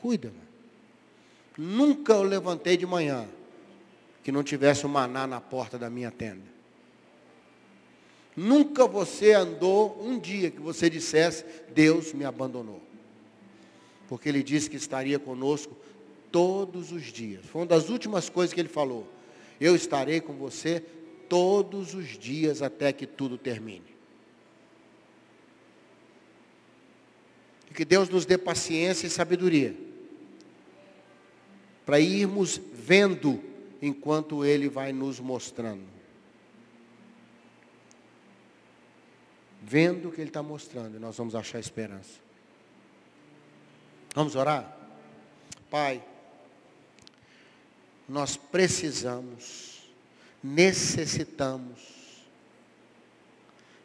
Cuida. 0.00 0.32
Nunca 1.56 2.14
eu 2.14 2.22
levantei 2.22 2.76
de 2.76 2.86
manhã 2.86 3.28
que 4.22 4.32
não 4.32 4.42
tivesse 4.42 4.86
um 4.86 4.90
maná 4.90 5.26
na 5.26 5.40
porta 5.40 5.78
da 5.78 5.90
minha 5.90 6.10
tenda. 6.10 6.52
Nunca 8.36 8.86
você 8.86 9.32
andou 9.32 10.02
um 10.02 10.18
dia 10.18 10.50
que 10.50 10.60
você 10.60 10.88
dissesse, 10.88 11.44
Deus 11.74 12.12
me 12.12 12.24
abandonou. 12.24 12.80
Porque 14.08 14.28
ele 14.28 14.42
disse 14.42 14.70
que 14.70 14.76
estaria 14.76 15.18
conosco 15.18 15.76
todos 16.30 16.92
os 16.92 17.04
dias. 17.04 17.44
Foi 17.44 17.62
uma 17.62 17.66
das 17.66 17.90
últimas 17.90 18.28
coisas 18.28 18.54
que 18.54 18.60
ele 18.60 18.68
falou. 18.68 19.06
Eu 19.60 19.76
estarei 19.76 20.20
com 20.20 20.32
você 20.34 20.80
todos 21.28 21.94
os 21.94 22.18
dias 22.18 22.62
até 22.62 22.92
que 22.92 23.06
tudo 23.06 23.36
termine. 23.36 23.92
E 27.70 27.74
que 27.74 27.84
Deus 27.84 28.08
nos 28.08 28.24
dê 28.24 28.38
paciência 28.38 29.06
e 29.06 29.10
sabedoria 29.10 29.74
para 31.84 31.98
irmos 32.00 32.60
vendo 32.72 33.42
enquanto 33.82 34.44
Ele 34.44 34.68
vai 34.68 34.92
nos 34.92 35.18
mostrando. 35.18 35.88
Vendo 39.60 40.08
o 40.08 40.12
que 40.12 40.20
Ele 40.20 40.30
está 40.30 40.42
mostrando, 40.42 41.00
nós 41.00 41.16
vamos 41.16 41.34
achar 41.34 41.58
esperança. 41.58 42.20
Vamos 44.14 44.36
orar? 44.36 44.76
Pai, 45.68 46.04
nós 48.08 48.36
precisamos, 48.36 49.90
necessitamos 50.42 51.80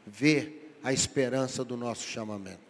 ver 0.06 0.78
a 0.84 0.94
esperança 0.94 1.64
do 1.64 1.76
nosso 1.76 2.04
chamamento. 2.04 2.68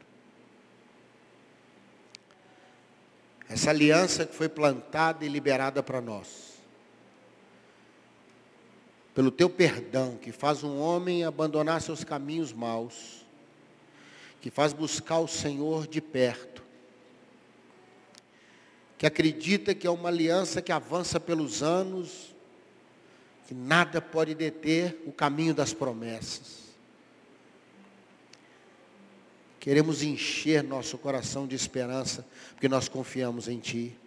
Essa 3.50 3.70
aliança 3.70 4.26
que 4.26 4.36
foi 4.36 4.50
plantada 4.50 5.26
e 5.26 5.30
liberada 5.30 5.82
para 5.82 6.02
nós. 6.02 6.57
Pelo 9.18 9.32
teu 9.32 9.50
perdão, 9.50 10.16
que 10.16 10.32
faz 10.32 10.64
um 10.64 10.78
homem 10.80 11.24
abandonar 11.24 11.82
seus 11.82 12.04
caminhos 12.04 12.54
maus, 12.54 13.26
que 14.40 14.52
faz 14.52 14.74
buscar 14.74 15.18
o 15.18 15.28
Senhor 15.28 15.88
de 15.88 16.00
perto, 16.00 16.62
que 18.96 19.08
acredita 19.08 19.74
que 19.74 19.88
é 19.88 19.90
uma 19.90 20.10
aliança 20.10 20.62
que 20.62 20.72
avança 20.72 21.20
pelos 21.20 21.64
anos, 21.64 22.36
que 23.48 23.56
nada 23.56 24.00
pode 24.00 24.36
deter 24.36 25.02
o 25.04 25.12
caminho 25.12 25.56
das 25.56 25.74
promessas. 25.74 26.76
Queremos 29.60 30.04
encher 30.04 30.64
nosso 30.64 30.96
coração 30.96 31.48
de 31.48 31.56
esperança, 31.56 32.24
porque 32.52 32.70
nós 32.70 32.88
confiamos 32.88 33.48
em 33.48 33.58
Ti. 33.58 33.98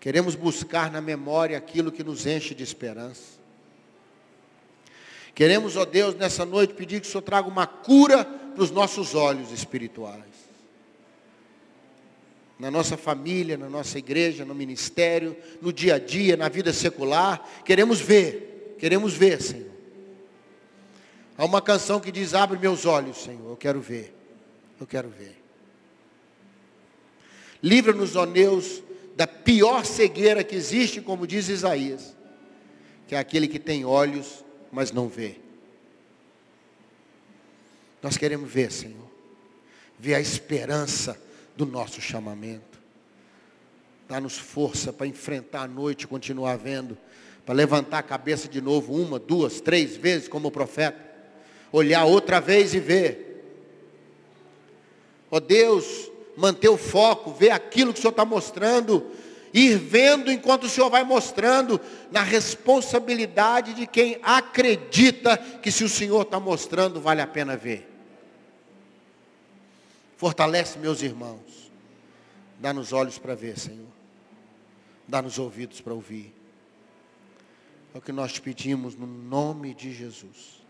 Queremos 0.00 0.34
buscar 0.34 0.90
na 0.90 1.00
memória 1.00 1.58
aquilo 1.58 1.90
que 1.90 2.04
nos 2.04 2.26
enche 2.26 2.54
de 2.54 2.62
esperança. 2.62 3.38
Queremos, 5.34 5.76
ó 5.76 5.84
Deus, 5.84 6.14
nessa 6.14 6.44
noite 6.44 6.74
pedir 6.74 7.00
que 7.00 7.06
o 7.06 7.10
Senhor 7.10 7.22
traga 7.22 7.48
uma 7.48 7.66
cura 7.66 8.24
para 8.24 8.62
os 8.62 8.70
nossos 8.70 9.14
olhos 9.14 9.52
espirituais. 9.52 10.24
Na 12.58 12.70
nossa 12.70 12.96
família, 12.96 13.56
na 13.56 13.68
nossa 13.68 13.98
igreja, 13.98 14.44
no 14.44 14.54
ministério, 14.54 15.36
no 15.62 15.72
dia 15.72 15.94
a 15.94 15.98
dia, 15.98 16.36
na 16.36 16.48
vida 16.48 16.72
secular. 16.72 17.48
Queremos 17.64 18.00
ver, 18.00 18.74
queremos 18.80 19.14
ver, 19.14 19.40
Senhor. 19.40 19.70
Há 21.36 21.44
uma 21.44 21.62
canção 21.62 22.00
que 22.00 22.10
diz: 22.10 22.34
Abre 22.34 22.58
meus 22.58 22.84
olhos, 22.84 23.18
Senhor, 23.18 23.48
eu 23.48 23.56
quero 23.56 23.80
ver. 23.80 24.12
Eu 24.80 24.88
quero 24.88 25.08
ver. 25.08 25.40
Livra-nos, 27.62 28.16
ó 28.16 28.26
Deus, 28.26 28.82
da 29.18 29.26
pior 29.26 29.84
cegueira 29.84 30.44
que 30.44 30.54
existe, 30.54 31.00
como 31.00 31.26
diz 31.26 31.48
Isaías, 31.48 32.14
que 33.08 33.16
é 33.16 33.18
aquele 33.18 33.48
que 33.48 33.58
tem 33.58 33.84
olhos, 33.84 34.44
mas 34.70 34.92
não 34.92 35.08
vê. 35.08 35.34
Nós 38.00 38.16
queremos 38.16 38.48
ver, 38.48 38.70
Senhor, 38.70 39.10
ver 39.98 40.14
a 40.14 40.20
esperança 40.20 41.20
do 41.56 41.66
nosso 41.66 42.00
chamamento. 42.00 42.78
Dá-nos 44.08 44.38
força 44.38 44.92
para 44.92 45.08
enfrentar 45.08 45.62
a 45.62 45.66
noite 45.66 46.02
e 46.02 46.06
continuar 46.06 46.56
vendo, 46.56 46.96
para 47.44 47.56
levantar 47.56 47.98
a 47.98 48.04
cabeça 48.04 48.46
de 48.46 48.60
novo, 48.60 48.94
uma, 48.94 49.18
duas, 49.18 49.60
três 49.60 49.96
vezes, 49.96 50.28
como 50.28 50.46
o 50.46 50.52
profeta 50.52 50.96
olhar 51.72 52.04
outra 52.04 52.40
vez 52.40 52.72
e 52.72 52.78
ver. 52.78 53.42
Ó 55.28 55.38
oh 55.38 55.40
Deus, 55.40 56.08
manter 56.38 56.68
o 56.68 56.76
foco, 56.76 57.32
ver 57.32 57.50
aquilo 57.50 57.92
que 57.92 57.98
o 57.98 58.02
Senhor 58.02 58.12
está 58.12 58.24
mostrando, 58.24 59.10
ir 59.52 59.76
vendo 59.76 60.30
enquanto 60.30 60.64
o 60.64 60.68
Senhor 60.68 60.88
vai 60.88 61.02
mostrando, 61.02 61.80
na 62.12 62.22
responsabilidade 62.22 63.74
de 63.74 63.88
quem 63.88 64.20
acredita 64.22 65.36
que 65.36 65.72
se 65.72 65.82
o 65.82 65.88
Senhor 65.88 66.22
está 66.22 66.38
mostrando, 66.38 67.00
vale 67.00 67.20
a 67.20 67.26
pena 67.26 67.56
ver. 67.56 67.88
Fortalece 70.16 70.78
meus 70.78 71.02
irmãos. 71.02 71.72
Dá-nos 72.60 72.92
olhos 72.92 73.18
para 73.18 73.34
ver, 73.34 73.58
Senhor. 73.58 73.86
Dá-nos 75.08 75.40
ouvidos 75.40 75.80
para 75.80 75.92
ouvir. 75.92 76.32
É 77.94 77.98
o 77.98 78.00
que 78.00 78.12
nós 78.12 78.32
te 78.32 78.40
pedimos 78.40 78.94
no 78.94 79.06
nome 79.06 79.74
de 79.74 79.92
Jesus. 79.92 80.62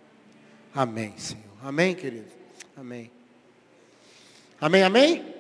Amém, 0.75 1.13
Senhor. 1.19 1.45
Amém, 1.63 1.95
querido? 1.95 2.31
Amém. 2.75 3.11
Amém, 4.61 4.83
amém? 4.83 5.21
amém. 5.21 5.38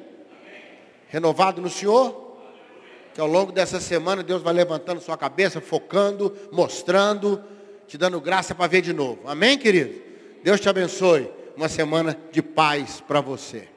Renovado 1.08 1.60
no 1.60 1.70
Senhor? 1.70 2.36
Que 3.14 3.20
ao 3.20 3.26
longo 3.26 3.50
dessa 3.50 3.80
semana 3.80 4.22
Deus 4.22 4.42
vai 4.42 4.54
levantando 4.54 5.00
sua 5.00 5.16
cabeça, 5.16 5.60
focando, 5.60 6.36
mostrando, 6.52 7.42
te 7.86 7.98
dando 7.98 8.20
graça 8.20 8.54
para 8.54 8.66
ver 8.66 8.82
de 8.82 8.92
novo. 8.92 9.22
Amém, 9.26 9.58
querido? 9.58 10.00
Deus 10.42 10.60
te 10.60 10.68
abençoe. 10.68 11.30
Uma 11.56 11.68
semana 11.68 12.16
de 12.30 12.40
paz 12.40 13.00
para 13.00 13.20
você. 13.20 13.68